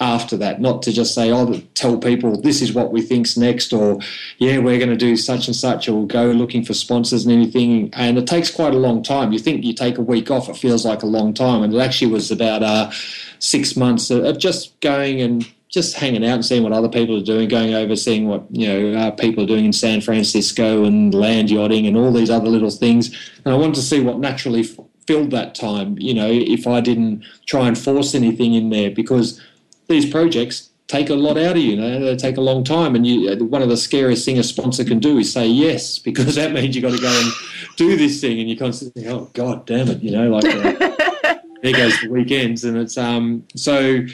[0.00, 3.72] after that, not to just say, oh, tell people this is what we think's next,
[3.72, 4.00] or
[4.38, 7.90] yeah, we're going to do such and such, or go looking for sponsors and anything.
[7.94, 9.32] And it takes quite a long time.
[9.32, 11.78] You think you take a week off, it feels like a long time, and it
[11.78, 12.90] actually was about uh,
[13.38, 17.24] six months of just going and just hanging out and seeing what other people are
[17.24, 21.12] doing, going over, seeing what you know uh, people are doing in San Francisco and
[21.14, 23.08] land yachting and all these other little things.
[23.44, 24.64] And I wanted to see what naturally
[25.06, 25.98] filled that time.
[25.98, 29.40] You know, if I didn't try and force anything in there, because
[29.88, 31.72] these projects take a lot out of you.
[31.72, 33.44] You know, they take a long time, and you.
[33.46, 36.74] One of the scariest thing a sponsor can do is say yes, because that means
[36.74, 37.32] you've got to go and
[37.76, 41.72] do this thing, and you constantly, oh god damn it, you know, like uh, there
[41.72, 44.04] goes the weekends, and it's um so.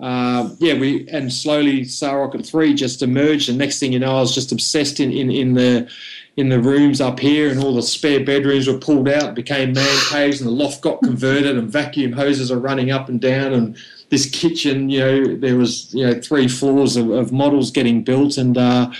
[0.00, 4.16] Uh, yeah, we and slowly Sail Rocket Three just emerged, and next thing you know,
[4.16, 5.90] I was just obsessed in, in, in the
[6.36, 9.98] in the rooms up here, and all the spare bedrooms were pulled out, became man
[10.08, 13.76] caves, and the loft got converted, and vacuum hoses are running up and down, and
[14.10, 18.38] this kitchen, you know, there was you know three floors of, of models getting built,
[18.38, 18.90] and uh,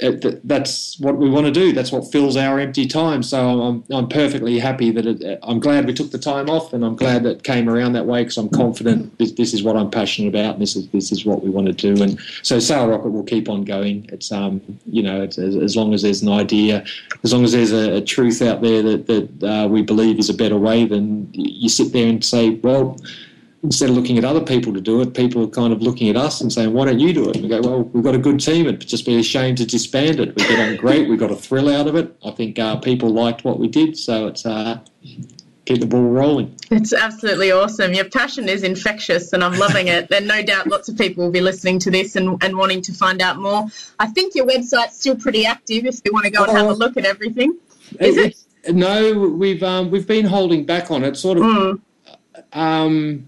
[0.00, 1.72] it, that's what we want to do.
[1.72, 3.22] That's what fills our empty time.
[3.22, 6.84] So I'm I'm perfectly happy that it, I'm glad we took the time off, and
[6.84, 9.90] I'm glad that came around that way because I'm confident this, this is what I'm
[9.90, 12.02] passionate about, and this is this is what we want to do.
[12.02, 14.08] And so Sail Rocket will keep on going.
[14.12, 16.84] It's um you know as, as long as there's an idea,
[17.22, 20.28] as long as there's a, a truth out there that that uh, we believe is
[20.28, 22.98] a better way, then you sit there and say, well
[23.64, 26.16] instead of looking at other people to do it, people are kind of looking at
[26.16, 28.18] us and saying, "Why don't you do it?" And we go, "Well, we've got a
[28.18, 28.66] good team.
[28.66, 30.36] It'd just be a shame to disband it.
[30.36, 31.08] We get on great.
[31.08, 32.14] We got a thrill out of it.
[32.24, 34.78] I think uh, people liked what we did, so it's uh,
[35.64, 37.94] keep the ball rolling." It's absolutely awesome.
[37.94, 40.10] Your passion is infectious, and I'm loving it.
[40.12, 42.92] And no doubt lots of people will be listening to this and, and wanting to
[42.92, 43.66] find out more.
[43.98, 46.74] I think your website's still pretty active if you want to go and have a
[46.74, 47.56] look at everything.
[47.98, 48.36] Is it?
[48.64, 51.16] It- No, we've um, we've been holding back on it.
[51.16, 51.44] Sort of.
[51.44, 51.80] Mm.
[52.52, 53.26] Um,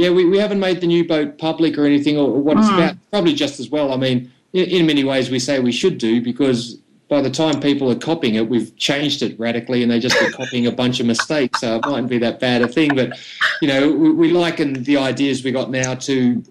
[0.00, 2.68] yeah, we, we haven't made the new boat public or anything, or, or what it's
[2.68, 2.74] Mm.
[2.78, 2.96] about.
[3.12, 3.92] Probably just as well.
[3.92, 6.78] I mean, in, in many ways, we say we should do because
[7.08, 10.30] by the time people are copying it, we've changed it radically, and they just be
[10.32, 11.60] copying a bunch of mistakes.
[11.60, 12.94] So it mightn't be that bad a thing.
[12.94, 13.18] But
[13.60, 16.42] you know, we, we liken the ideas we got now to,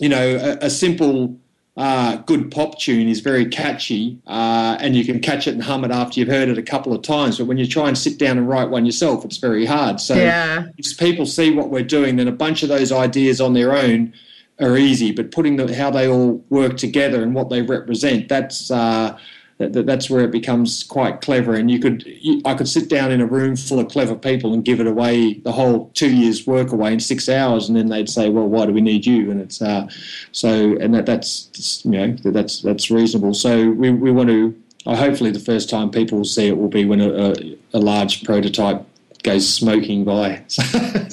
[0.00, 1.36] you know, a, a simple.
[1.74, 5.84] Uh, good pop tune is very catchy, uh, and you can catch it and hum
[5.86, 7.38] it after you've heard it a couple of times.
[7.38, 9.98] But when you try and sit down and write one yourself, it's very hard.
[9.98, 10.66] So Yeah.
[10.76, 14.12] if people see what we're doing, then a bunch of those ideas on their own
[14.60, 15.12] are easy.
[15.12, 19.16] But putting the, how they all work together and what they represent, that's uh,
[19.62, 21.54] that, that- that's where it becomes quite clever.
[21.54, 24.52] And you could, you, I could sit down in a room full of clever people
[24.54, 27.88] and give it away the whole two years' work away in six hours, and then
[27.88, 29.86] they'd say, "Well, why do we need you?" And it's uh,
[30.32, 33.34] so, and that that's you know that's that's reasonable.
[33.34, 34.54] So we we want to.
[34.84, 37.34] Uh, hopefully, the first time people will see it will be when a, a,
[37.74, 38.84] a large prototype
[39.22, 40.44] goes smoking by.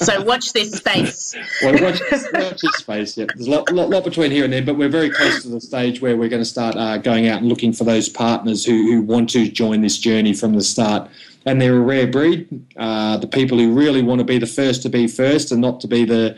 [0.00, 1.36] So watch this space.
[1.62, 2.00] well, watch,
[2.32, 3.18] watch this space.
[3.18, 5.50] Yeah, there's a lot, lot, lot between here and there, but we're very close to
[5.50, 8.64] the stage where we're going to start uh, going out and looking for those partners
[8.64, 11.10] who, who want to join this journey from the start.
[11.44, 12.48] And they're a rare breed.
[12.78, 15.80] Uh, the people who really want to be the first to be first and not
[15.80, 16.34] to be the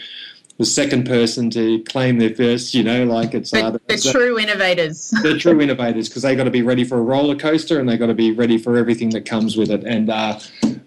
[0.62, 2.72] the second person to claim their first.
[2.72, 5.12] You know, like it's uh, The, the true innovators.
[5.22, 7.96] they're true innovators because they got to be ready for a roller coaster and they
[7.96, 9.82] got to be ready for everything that comes with it.
[9.82, 10.38] And uh,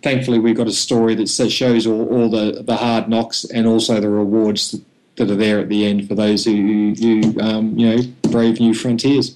[0.01, 3.67] thankfully, we've got a story that says, shows all, all the, the hard knocks and
[3.67, 4.80] also the rewards
[5.17, 8.73] that are there at the end for those who, who um, you know brave new
[8.73, 9.36] frontiers.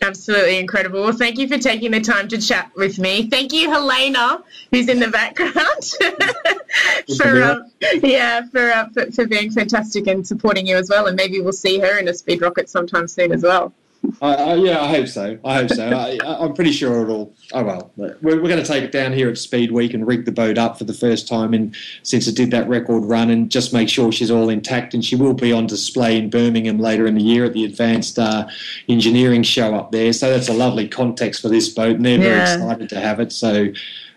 [0.00, 1.02] Absolutely incredible.
[1.02, 3.28] Well, thank you for taking the time to chat with me.
[3.28, 5.56] Thank you, Helena, who's in the background,
[7.16, 7.70] for um,
[8.02, 11.06] yeah, for, uh, for for being fantastic and supporting you as well.
[11.06, 13.72] And maybe we'll see her in a speed rocket sometime soon as well.
[14.22, 15.38] I, I, yeah, I hope so.
[15.44, 15.88] I hope so.
[15.90, 17.34] I, I'm pretty sure it'll.
[17.52, 20.24] Oh well, we're, we're going to take it down here at Speed Week and rig
[20.24, 23.50] the boat up for the first time in since it did that record run, and
[23.50, 24.94] just make sure she's all intact.
[24.94, 28.18] And she will be on display in Birmingham later in the year at the Advanced
[28.18, 28.48] uh,
[28.88, 30.12] Engineering Show up there.
[30.12, 33.32] So that's a lovely context for this boat, and they're very excited to have it.
[33.32, 33.68] So.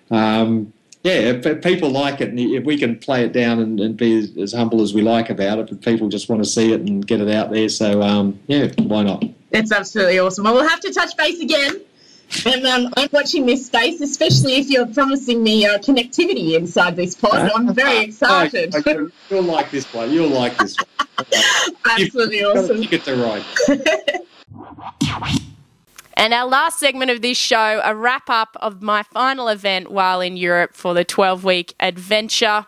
[0.09, 0.73] Um,
[1.03, 3.97] yeah, if, if people like it, and if we can play it down and, and
[3.97, 6.73] be as, as humble as we like about it, but people just want to see
[6.73, 7.69] it and get it out there.
[7.69, 9.23] So, um, yeah, why not?
[9.52, 10.43] It's absolutely awesome.
[10.45, 11.82] Well, we'll have to touch base again.
[12.45, 17.14] And um, I'm watching this space, especially if you're promising me uh, connectivity inside this
[17.14, 17.52] pod.
[17.54, 18.74] I'm very excited.
[18.74, 19.14] Okay, okay.
[19.30, 20.12] You'll like this one.
[20.12, 21.08] You'll like this one.
[21.89, 22.82] Absolutely You've got to awesome.
[22.84, 24.28] Get the right.
[26.14, 30.22] And our last segment of this show, a wrap up of my final event while
[30.22, 32.66] in Europe for the 12 week adventure.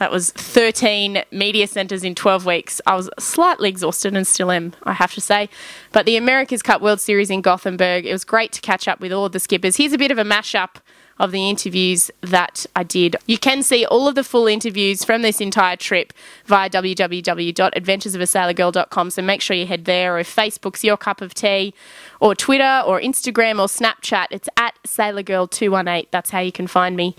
[0.00, 2.80] That was 13 media centres in 12 weeks.
[2.86, 5.50] I was slightly exhausted and still am, I have to say.
[5.92, 9.12] But the America's Cup World Series in Gothenburg, it was great to catch up with
[9.12, 9.76] all of the skippers.
[9.76, 10.76] Here's a bit of a mashup
[11.18, 13.16] of the interviews that I did.
[13.26, 16.14] You can see all of the full interviews from this entire trip
[16.46, 19.10] via www.adventuresofasailorgirl.com.
[19.10, 21.74] So make sure you head there, or if Facebook's your cup of tea,
[22.20, 26.06] or Twitter, or Instagram, or Snapchat, it's at SailorGirl218.
[26.10, 27.14] That's how you can find me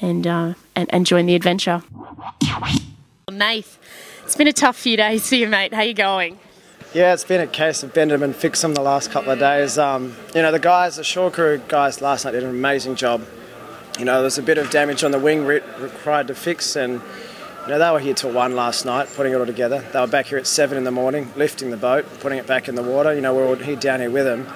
[0.00, 1.82] and, uh, and, and join the adventure.
[3.30, 3.78] Nath,
[4.24, 5.74] it's been a tough few days for you, mate.
[5.74, 6.38] How you going?
[6.92, 9.40] Yeah, it's been a case of bend 'em and fix 'em the last couple of
[9.40, 9.78] days.
[9.78, 13.22] Um, you know, the guys, the shore crew guys last night did an amazing job.
[13.98, 17.00] You know, there's a bit of damage on the wing re- required to fix, and
[17.64, 19.82] you know they were here till one last night, putting it all together.
[19.92, 22.68] They were back here at seven in the morning, lifting the boat, putting it back
[22.68, 23.12] in the water.
[23.12, 24.46] You know, we're all here down here with them,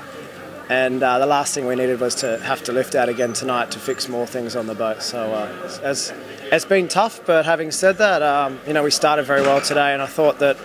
[0.69, 3.71] and uh, the last thing we needed was to have to lift out again tonight
[3.71, 5.03] to fix more things on the boat.
[5.03, 6.13] So uh, it's,
[6.53, 9.93] it's been tough, but having said that, um, you know, we started very well today,
[9.93, 10.59] and I thought that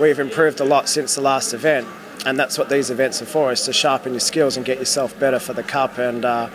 [0.00, 1.86] we've improved a lot since the last event,
[2.26, 5.18] and that's what these events are for: is to sharpen your skills and get yourself
[5.18, 5.98] better for the cup.
[5.98, 6.50] And uh,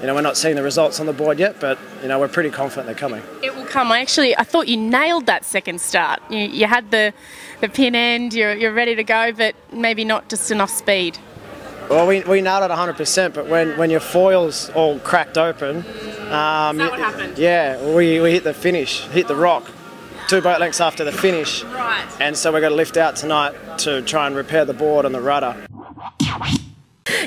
[0.00, 2.28] you know, we're not seeing the results on the board yet, but you know, we're
[2.28, 3.22] pretty confident they're coming.
[3.42, 3.90] It will come.
[3.90, 6.20] I actually, I thought you nailed that second start.
[6.30, 7.12] You, you had the,
[7.60, 11.18] the pin end, you're, you're ready to go, but maybe not just enough speed.
[11.88, 15.82] Well, we, we nailed it 100%, but when, when your foil's all cracked open, um,
[15.82, 15.86] Is
[16.26, 17.38] that what happened?
[17.38, 19.64] yeah, we, we hit the finish, hit the rock,
[20.28, 22.06] two boat lengths after the finish, Right.
[22.20, 25.14] and so we're going to lift out tonight to try and repair the board and
[25.14, 25.56] the rudder.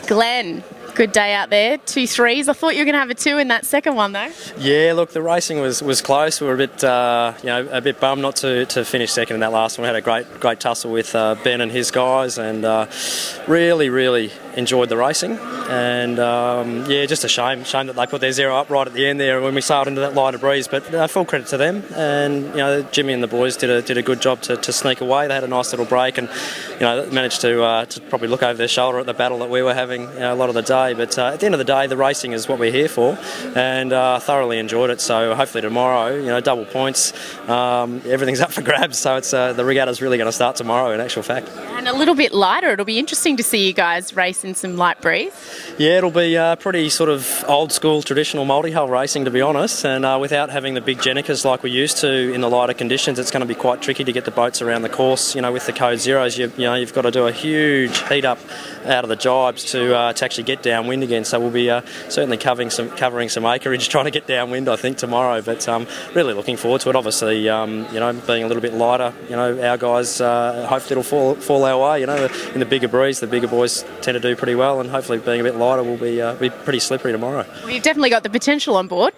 [0.06, 1.78] Glenn, good day out there.
[1.80, 2.48] Two threes.
[2.48, 4.30] I thought you were going to have a two in that second one, though.
[4.58, 6.40] Yeah, look, the racing was, was close.
[6.40, 9.36] We were a bit, uh, you know, a bit bummed not to, to finish second
[9.36, 9.84] in that last one.
[9.84, 12.86] We had a great great tussle with uh, Ben and his guys, and uh,
[13.48, 15.38] really, really enjoyed the racing.
[15.38, 18.94] And um, yeah, just a shame, shame that they put their zero up right at
[18.94, 20.68] the end there when we sailed into that lighter breeze.
[20.68, 23.82] But uh, full credit to them, and you know, Jimmy and the boys did a
[23.82, 25.28] did a good job to, to sneak away.
[25.28, 26.30] They had a nice little break, and
[26.74, 29.50] you know, managed to uh, to probably look over their shoulder at the battle that
[29.50, 30.94] we were having you know, a lot of the day.
[30.94, 33.18] But uh, at the end of the day, the racing is what we're here for,
[33.56, 35.02] and uh, thoroughly enjoyed it.
[35.02, 37.14] So hopefully tomorrow, you know, double points,
[37.50, 38.98] um, everything's up for grabs.
[38.98, 40.92] So it's uh, the regatta's really going to start tomorrow.
[40.92, 41.50] In actual fact.
[41.50, 42.72] And a little bit lighter.
[42.72, 45.34] It'll be interesting to see you guys race in some light breeze.
[45.78, 49.86] Yeah, it'll be uh, pretty sort of old school traditional multi-hull racing, to be honest.
[49.86, 53.20] And uh, without having the big gennakers like we used to in the lighter conditions,
[53.20, 55.36] it's going to be quite tricky to get the boats around the course.
[55.36, 57.98] You know, with the code zeros, you, you know, you've got to do a huge
[58.08, 58.40] heat up
[58.86, 61.26] out of the jibes to uh, to actually get downwind again.
[61.26, 64.70] So we'll be uh, certainly covering some covering some acreage trying to get downwind.
[64.70, 66.96] I think tomorrow, but um, really looking forward to it.
[66.96, 71.00] Obviously, um, you know, being a little bit lighter, you know, our guys uh, hopefully
[71.00, 72.02] it'll fall fall our way.
[72.02, 74.90] You know, in the bigger breeze, the bigger boys tend to do pretty well, and
[74.90, 77.46] hopefully being a bit lighter will be uh, be pretty slippery tomorrow.
[77.62, 79.14] Well, you've definitely got the potential on board.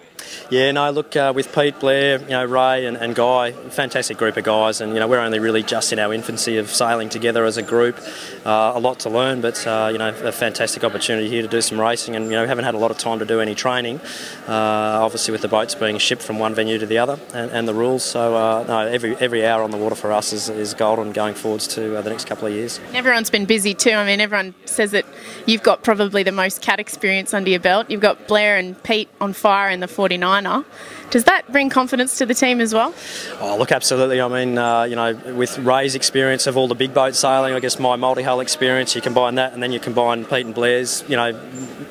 [0.50, 4.36] Yeah, no, look, uh, with Pete, Blair, you know, Ray and, and Guy, fantastic group
[4.36, 7.44] of guys, and you know, we're only really just in our infancy of sailing together
[7.44, 7.98] as a group.
[8.44, 11.60] Uh, a lot to learn, but uh, you know, a fantastic opportunity here to do
[11.60, 13.54] some racing, and you know, we haven't had a lot of time to do any
[13.54, 14.00] training.
[14.48, 17.68] Uh, obviously, with the boats being shipped from one venue to the other, and, and
[17.68, 18.02] the rules.
[18.02, 21.34] So, uh, no, every every hour on the water for us is, is golden going
[21.34, 22.78] forwards to uh, the next couple of years.
[22.88, 23.92] And everyone's been busy too.
[23.92, 25.03] I mean, everyone says that
[25.46, 27.90] you've got probably the most cat experience under your belt.
[27.90, 30.64] You've got Blair and Pete on fire in the 49er.
[31.10, 32.92] Does that bring confidence to the team as well?
[33.40, 34.20] Oh, look, absolutely.
[34.20, 37.60] I mean, uh, you know, with Ray's experience of all the big boat sailing, I
[37.60, 41.16] guess my multi-hull experience, you combine that, and then you combine Pete and Blair's, you
[41.16, 41.38] know,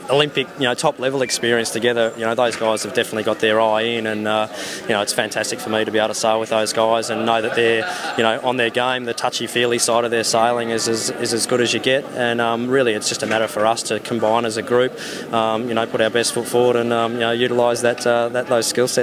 [0.09, 2.13] Olympic, you know, top level experience together.
[2.17, 4.47] You know, those guys have definitely got their eye in, and uh,
[4.81, 7.25] you know, it's fantastic for me to be able to sail with those guys and
[7.25, 7.87] know that they're,
[8.17, 9.05] you know, on their game.
[9.05, 12.41] The touchy-feely side of their sailing is as, is as good as you get, and
[12.41, 14.91] um, really, it's just a matter for us to combine as a group.
[15.31, 18.29] Um, you know, put our best foot forward and um, you know, utilise that, uh,
[18.29, 19.02] that those skill sets.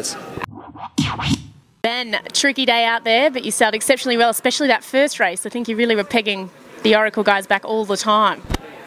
[1.83, 5.47] Ben, tricky day out there, but you sailed exceptionally well, especially that first race.
[5.47, 6.51] I think you really were pegging
[6.83, 8.43] the Oracle guys back all the time.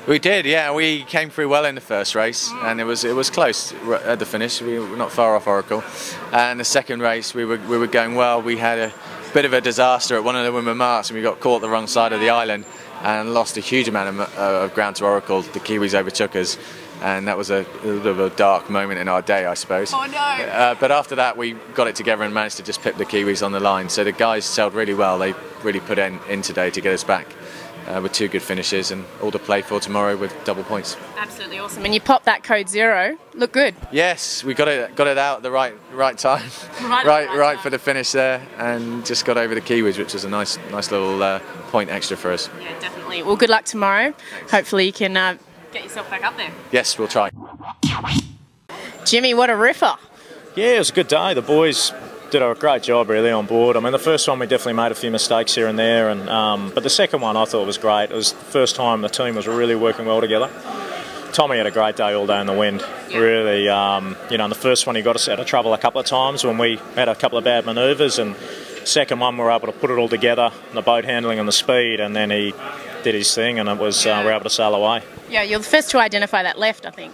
[0.05, 0.74] We did, yeah.
[0.74, 4.20] We came through well in the first race, and it was it was close at
[4.20, 4.61] the finish.
[4.61, 5.82] We were not far off Oracle.
[6.34, 8.41] And the second race, we were we were going well.
[8.41, 8.93] We had a
[9.34, 11.70] bit of a disaster at one of the women marks, and we got caught the
[11.70, 12.66] wrong side of the island
[13.01, 15.41] and lost a huge amount of, uh, of ground to Oracle.
[15.41, 16.57] The Kiwis overtook us,
[17.01, 19.53] and that was a, a little bit of a dark moment in our day, I
[19.53, 19.91] suppose.
[19.93, 20.17] Oh no!
[20.17, 23.45] Uh, but after that, we got it together and managed to just pip the Kiwis
[23.45, 23.89] on the line.
[23.89, 25.17] So the guys sailed really well.
[25.19, 25.33] They
[25.63, 27.27] really put in, in today to get us back.
[27.85, 30.95] Uh, with two good finishes and all to play for tomorrow with double points.
[31.17, 31.83] Absolutely awesome.
[31.83, 33.17] And you popped that code zero.
[33.33, 33.75] Look good.
[33.91, 36.49] Yes, we got it got it out at the right right time,
[36.81, 40.13] Right, right, right right for the finish there, and just got over the Kiwis, which
[40.13, 41.39] was a nice nice little uh,
[41.71, 42.49] point extra for us.
[42.61, 43.21] Yeah, definitely.
[43.21, 44.13] Well, good luck tomorrow.
[44.49, 45.37] Hopefully, you can uh,
[45.74, 46.51] get yourself back up there.
[46.71, 47.30] Yes, we'll try.
[49.05, 49.95] Jimmy, what a ripper.
[50.55, 51.34] Yeah, it was a good day.
[51.34, 51.91] The boys
[52.30, 53.76] did a great job really on board.
[53.76, 56.30] I mean, the first one we definitely made a few mistakes here and there, and
[56.30, 58.05] um, but the second one I thought was great.
[58.05, 60.49] It was the first time the team was really working well together.
[61.32, 62.84] Tommy had a great day all day in the wind.
[63.09, 65.80] Really, um, you know, in the first one he got us out of trouble a
[65.80, 68.36] couple of times when we had a couple of bad manoeuvres, and
[68.84, 71.53] second one we were able to put it all together, the boat handling and the
[71.53, 72.53] speed, and then he
[73.04, 75.04] did his thing, and it was uh, we were able to sail away.
[75.30, 77.14] Yeah, you're the first to identify that left, I think.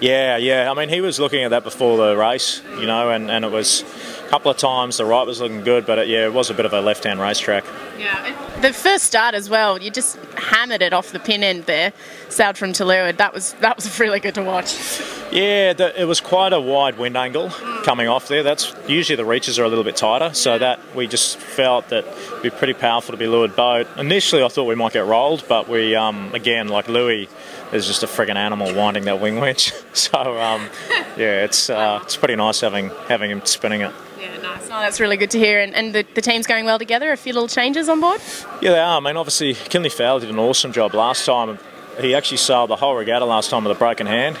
[0.00, 0.70] Yeah, yeah.
[0.70, 3.50] I mean, he was looking at that before the race, you know, and, and it
[3.50, 3.82] was
[4.24, 6.54] a couple of times the right was looking good, but it, yeah, it was a
[6.54, 7.64] bit of a left-hand racetrack.
[7.98, 8.60] Yeah.
[8.60, 11.92] The first start as well, you just hammered it off the pin end there,
[12.28, 13.18] sailed from to leeward.
[13.18, 15.00] That was that was really good to watch.
[15.30, 17.50] Yeah, the, it was quite a wide wind angle
[17.84, 18.42] coming off there.
[18.42, 22.04] That's usually the reaches are a little bit tighter, so that we just felt that
[22.04, 23.86] it'd be pretty powerful to be leeward boat.
[23.96, 27.28] Initially, I thought we might get rolled, but we um, again, like Louis,
[27.72, 29.72] is just a friggin' animal winding that wing winch.
[29.94, 30.68] So um,
[31.16, 33.92] yeah, it's uh, it's pretty nice having having him spinning it.
[34.20, 34.68] Yeah, nice.
[34.68, 35.60] No, that's really good to hear.
[35.60, 37.10] And, and the, the team's going well together.
[37.10, 38.20] A few little changes on board.
[38.62, 38.98] Yeah, they are.
[38.98, 41.58] I mean, obviously, Kinley Fowler did an awesome job last time.
[42.00, 44.38] He actually sailed the whole regatta last time with a broken hand.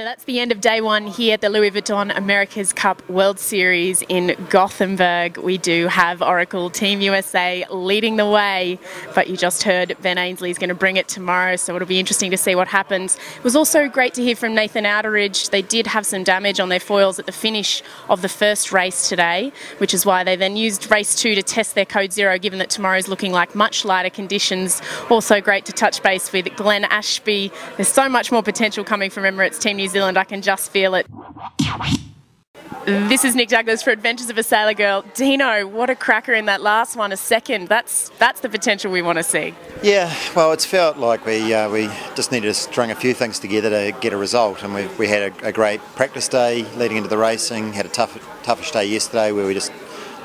[0.00, 3.38] So that's the end of day one here at the Louis Vuitton America's Cup World
[3.38, 5.36] Series in Gothenburg.
[5.36, 8.78] We do have Oracle Team USA leading the way,
[9.14, 11.98] but you just heard Ben Ainslie is going to bring it tomorrow, so it'll be
[11.98, 13.18] interesting to see what happens.
[13.36, 15.50] It was also great to hear from Nathan Outteridge.
[15.50, 19.06] They did have some damage on their foils at the finish of the first race
[19.06, 22.58] today, which is why they then used race two to test their code zero, given
[22.60, 24.80] that tomorrow's looking like much lighter conditions.
[25.10, 27.52] Also great to touch base with Glenn Ashby.
[27.76, 30.16] There's so much more potential coming from Emirates Team New Zealand.
[30.16, 31.06] I can just feel it.
[32.86, 35.04] This is Nic Douglas for Adventures of a Sailor Girl.
[35.14, 37.68] Dino, what a cracker in that last one, a second.
[37.68, 39.54] That's that's the potential we want to see.
[39.82, 43.38] Yeah, well, it's felt like we uh, we just needed to string a few things
[43.38, 46.96] together to get a result, and we, we had a, a great practice day leading
[46.96, 47.74] into the racing.
[47.74, 48.14] Had a tough
[48.44, 49.72] toughish day yesterday where we just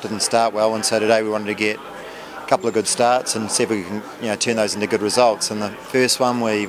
[0.01, 3.35] didn't start well, and so today we wanted to get a couple of good starts
[3.35, 5.51] and see if we can you know turn those into good results.
[5.51, 6.67] And the first one we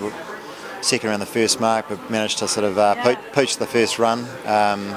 [0.87, 3.99] second around the first mark, but managed to sort of uh, po- pooch the first
[3.99, 4.27] run.
[4.47, 4.95] Um,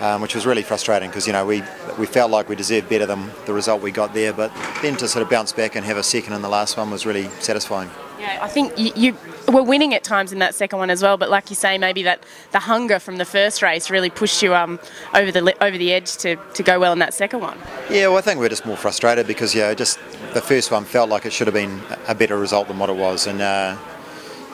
[0.00, 1.62] um, which was really frustrating because you know we
[1.98, 4.52] we felt like we deserved better than the result we got there, but
[4.82, 7.04] then to sort of bounce back and have a second in the last one was
[7.04, 7.90] really satisfying.
[8.18, 9.16] Yeah, I think you, you
[9.52, 12.02] were winning at times in that second one as well, but like you say, maybe
[12.02, 14.80] that the hunger from the first race really pushed you um,
[15.14, 17.58] over the over the edge to, to go well in that second one.
[17.90, 19.98] Yeah, well, I think we we're just more frustrated because yeah, just
[20.34, 22.96] the first one felt like it should have been a better result than what it
[22.96, 23.40] was, and.
[23.40, 23.76] Uh,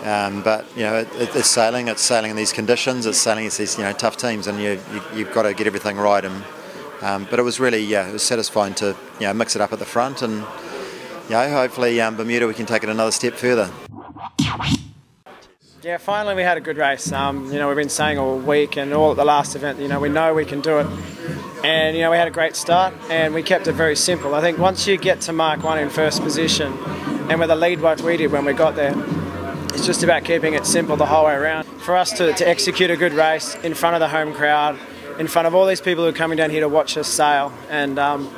[0.05, 1.89] um, but you know, it, it's sailing.
[1.89, 3.07] It's sailing in these conditions.
[3.07, 4.81] It's sailing against these you know tough teams, and you,
[5.15, 6.25] you have got to get everything right.
[6.25, 6.45] And
[7.01, 9.73] um, but it was really yeah, it was satisfying to you know mix it up
[9.73, 13.35] at the front, and you know, hopefully um, Bermuda we can take it another step
[13.35, 13.71] further.
[15.85, 17.13] Yeah, finally we had a good race.
[17.13, 19.87] Um, you know, we've been saying all week and all at the last event, you
[19.87, 20.87] know, we know we can do it.
[21.63, 24.35] And, you know, we had a great start and we kept it very simple.
[24.35, 26.73] I think once you get to mark one in first position
[27.29, 28.95] and with a lead like we did when we got there,
[29.75, 31.64] it's just about keeping it simple the whole way around.
[31.64, 34.79] For us to, to execute a good race in front of the home crowd,
[35.18, 37.53] in front of all these people who are coming down here to watch us sail,
[37.68, 38.35] and, um,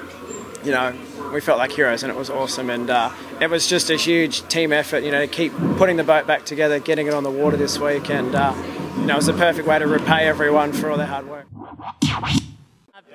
[0.65, 0.95] you know,
[1.33, 2.71] we felt like heroes and it was awesome.
[2.71, 6.05] And uh, it was just a huge team effort, you know, to keep putting the
[6.05, 8.11] boat back together, getting it on the water this week.
[8.11, 8.55] And, uh,
[8.97, 11.47] you know, it was a perfect way to repay everyone for all their hard work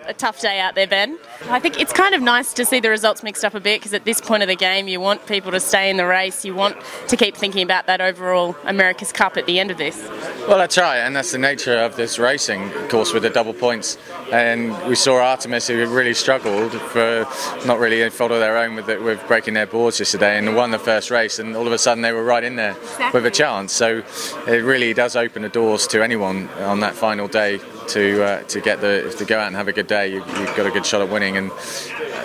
[0.06, 1.18] a tough day out there, Ben.
[1.50, 3.94] I think it's kind of nice to see the results mixed up a bit because
[3.94, 6.44] at this point of the game, you want people to stay in the race.
[6.46, 6.78] You want
[7.08, 10.02] to keep thinking about that overall America's Cup at the end of this.
[10.48, 13.54] Well, that's right, and that's the nature of this racing, of course, with the double
[13.54, 13.98] points.
[14.32, 17.28] And we saw Artemis, who really struggled for
[17.66, 20.72] not really fault of their own with, the, with breaking their boards yesterday, and won
[20.72, 21.40] the first race.
[21.40, 23.18] And all of a sudden, they were right in there exactly.
[23.18, 23.74] with a chance.
[23.74, 24.04] So
[24.48, 27.60] it really does open the doors to anyone on that final day
[27.92, 30.56] to uh, to get the to go out and have a good day, you, have
[30.56, 31.52] got a good shot at winning, and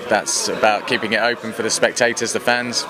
[0.08, 2.84] that's about keeping it open for the spectators, the fans.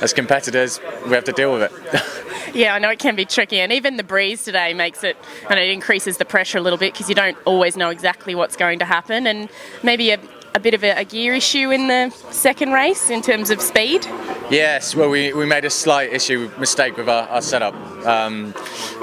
[0.00, 2.54] As competitors, we have to deal with it.
[2.54, 5.16] yeah, I know it can be tricky, and even the breeze today makes it,
[5.50, 8.56] and it increases the pressure a little bit because you don't always know exactly what's
[8.56, 9.48] going to happen, and
[9.82, 10.20] maybe a,
[10.54, 14.04] a bit of a, a, gear issue in the second race in terms of speed?
[14.50, 17.74] Yes, well, we, we made a slight issue mistake with our, our setup,
[18.06, 18.52] um,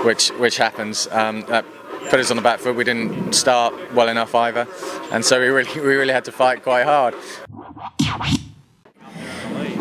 [0.06, 1.08] which which happens.
[1.12, 1.66] Um, that
[2.10, 2.76] put us on the back foot.
[2.76, 4.68] We didn't start well enough either,
[5.12, 7.16] and so we really we really had to fight quite hard.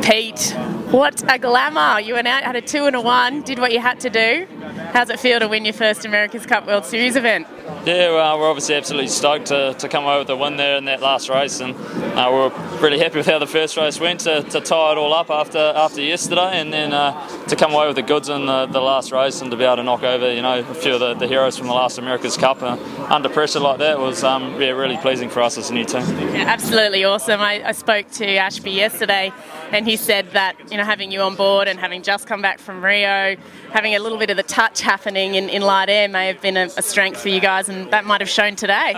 [0.03, 0.53] Pete,
[0.91, 2.01] what a glamour!
[2.01, 4.47] You went out, had a two and a one, did what you had to do.
[4.93, 7.47] How's it feel to win your first America's Cup World Series event?
[7.85, 10.85] Yeah, well, we're obviously absolutely stoked to, to come away with a win there in
[10.87, 12.49] that last race, and uh, we're
[12.81, 15.59] really happy with how the first race went to, to tie it all up after
[15.59, 19.13] after yesterday, and then uh, to come away with the goods in the, the, last
[19.13, 21.27] race and to be able to knock over, you know, a few of the, the
[21.27, 22.77] heroes from the last America's Cup uh,
[23.11, 26.03] under pressure like that was um, yeah, really pleasing for us as a new team.
[26.19, 27.41] Yeah, absolutely awesome.
[27.41, 29.33] I, I spoke to Ashby yesterday,
[29.75, 32.59] and he said that you know having you on board and having just come back
[32.59, 33.37] from Rio,
[33.71, 36.57] having a little bit of the touch happening in, in light air may have been
[36.57, 38.95] a, a strength for you guys and that might have shown today.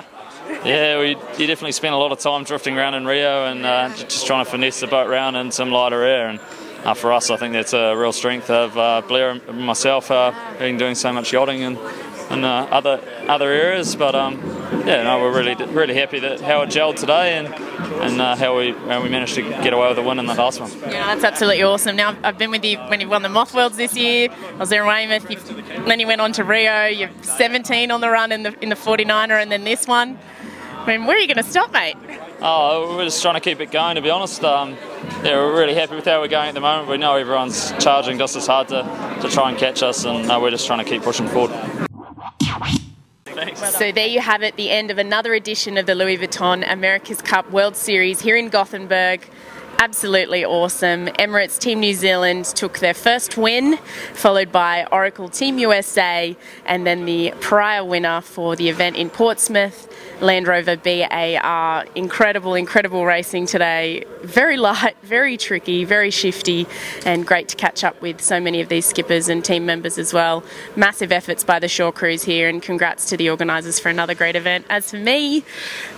[0.64, 1.09] Yeah, we
[1.39, 4.45] you definitely spent a lot of time drifting around in Rio and uh, just trying
[4.45, 6.29] to finesse the boat around in some lighter air.
[6.29, 6.41] And
[6.85, 10.33] uh, for us, I think that's a real strength of uh, Blair and myself uh,
[10.59, 11.79] been doing so much yachting and
[12.31, 13.97] and uh, other other areas.
[13.97, 14.41] But um,
[14.87, 17.49] yeah, no, we're really really happy that how it gelled today and
[18.03, 20.35] and uh, how we how we managed to get away with a win in the
[20.35, 20.70] last one.
[20.81, 21.97] Yeah, that's absolutely awesome.
[21.97, 24.29] Now I've been with you when you won the Moth Worlds this year.
[24.31, 25.31] I was there in Weymouth.
[25.31, 26.87] You've, then you went on to Rio.
[26.87, 30.18] You're 17 on the run in the in the 49er, and then this one.
[30.87, 31.97] I mean, where are you going to stop, mate?
[32.41, 34.45] Oh, we're just trying to keep it going, to be honest.
[34.45, 34.77] Um,
[35.24, 36.89] yeah, we're really happy with how we're going at the moment.
[36.89, 38.83] We know everyone's charging just as hard to,
[39.22, 41.86] to try and catch us, and uh, we're just trying to keep pushing forward.
[43.37, 47.20] So there you have it, the end of another edition of the Louis Vuitton America's
[47.20, 49.28] Cup World Series here in Gothenburg
[49.78, 51.07] absolutely awesome.
[51.07, 53.76] Emirates Team New Zealand took their first win,
[54.14, 59.93] followed by Oracle Team USA, and then the prior winner for the event in Portsmouth,
[60.21, 61.85] Land Rover BAR.
[61.95, 64.05] Incredible, incredible racing today.
[64.23, 66.67] Very light, very tricky, very shifty,
[67.05, 70.12] and great to catch up with so many of these skippers and team members as
[70.12, 70.43] well.
[70.75, 74.37] Massive efforts by the Shore Crews here, and congrats to the organisers for another great
[74.37, 74.64] event.
[74.71, 75.45] As for me,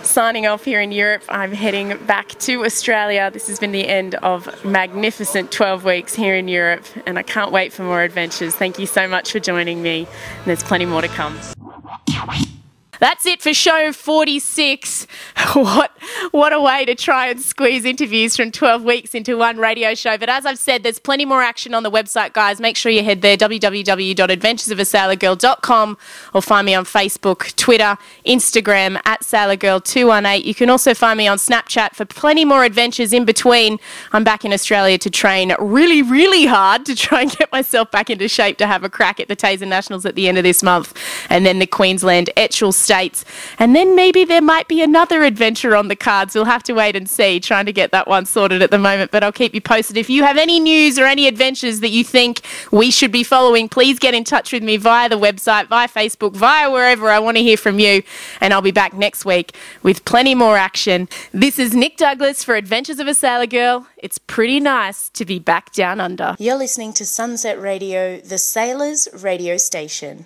[0.03, 3.31] signing off here in Europe, I'm heading back to Australia.
[3.31, 7.51] This has been the end of magnificent 12 weeks here in Europe, and I can't
[7.51, 8.53] wait for more adventures.
[8.55, 10.07] Thank you so much for joining me,
[10.37, 11.39] and there's plenty more to come.
[12.99, 15.07] That's it for show 46.
[15.53, 15.91] what
[16.31, 20.17] what a way to try and squeeze interviews from 12 weeks into one radio show.
[20.17, 22.59] But as I've said, there's plenty more action on the website, guys.
[22.59, 25.97] Make sure you head there, www.adventuresofasailorgirl.com
[26.33, 30.43] or find me on Facebook, Twitter, Instagram at sailorgirl218.
[30.43, 33.79] You can also find me on Snapchat for plenty more adventures in between.
[34.11, 38.09] I'm back in Australia to train really, really hard to try and get myself back
[38.09, 40.63] into shape to have a crack at the Tasar Nationals at the end of this
[40.63, 40.93] month
[41.29, 43.23] and then the Queensland Etchells States.
[43.59, 46.33] And then maybe there might be another adventure on the cards.
[46.33, 49.11] We'll have to wait and see, trying to get that one sorted at the moment,
[49.11, 49.95] but I'll keep you posted.
[49.95, 53.69] If you have any news or any adventures that you think we should be following,
[53.69, 57.11] please get in touch with me via the website, via Facebook, via wherever.
[57.11, 58.01] I want to hear from you,
[58.41, 61.07] and I'll be back next week with plenty more action.
[61.31, 63.85] This is Nic Douglas for Adventures of a Sailor Girl.
[63.97, 66.35] It's pretty nice to be back down under.
[66.39, 70.25] You're listening to Sunset Radio, the Sailors radio station.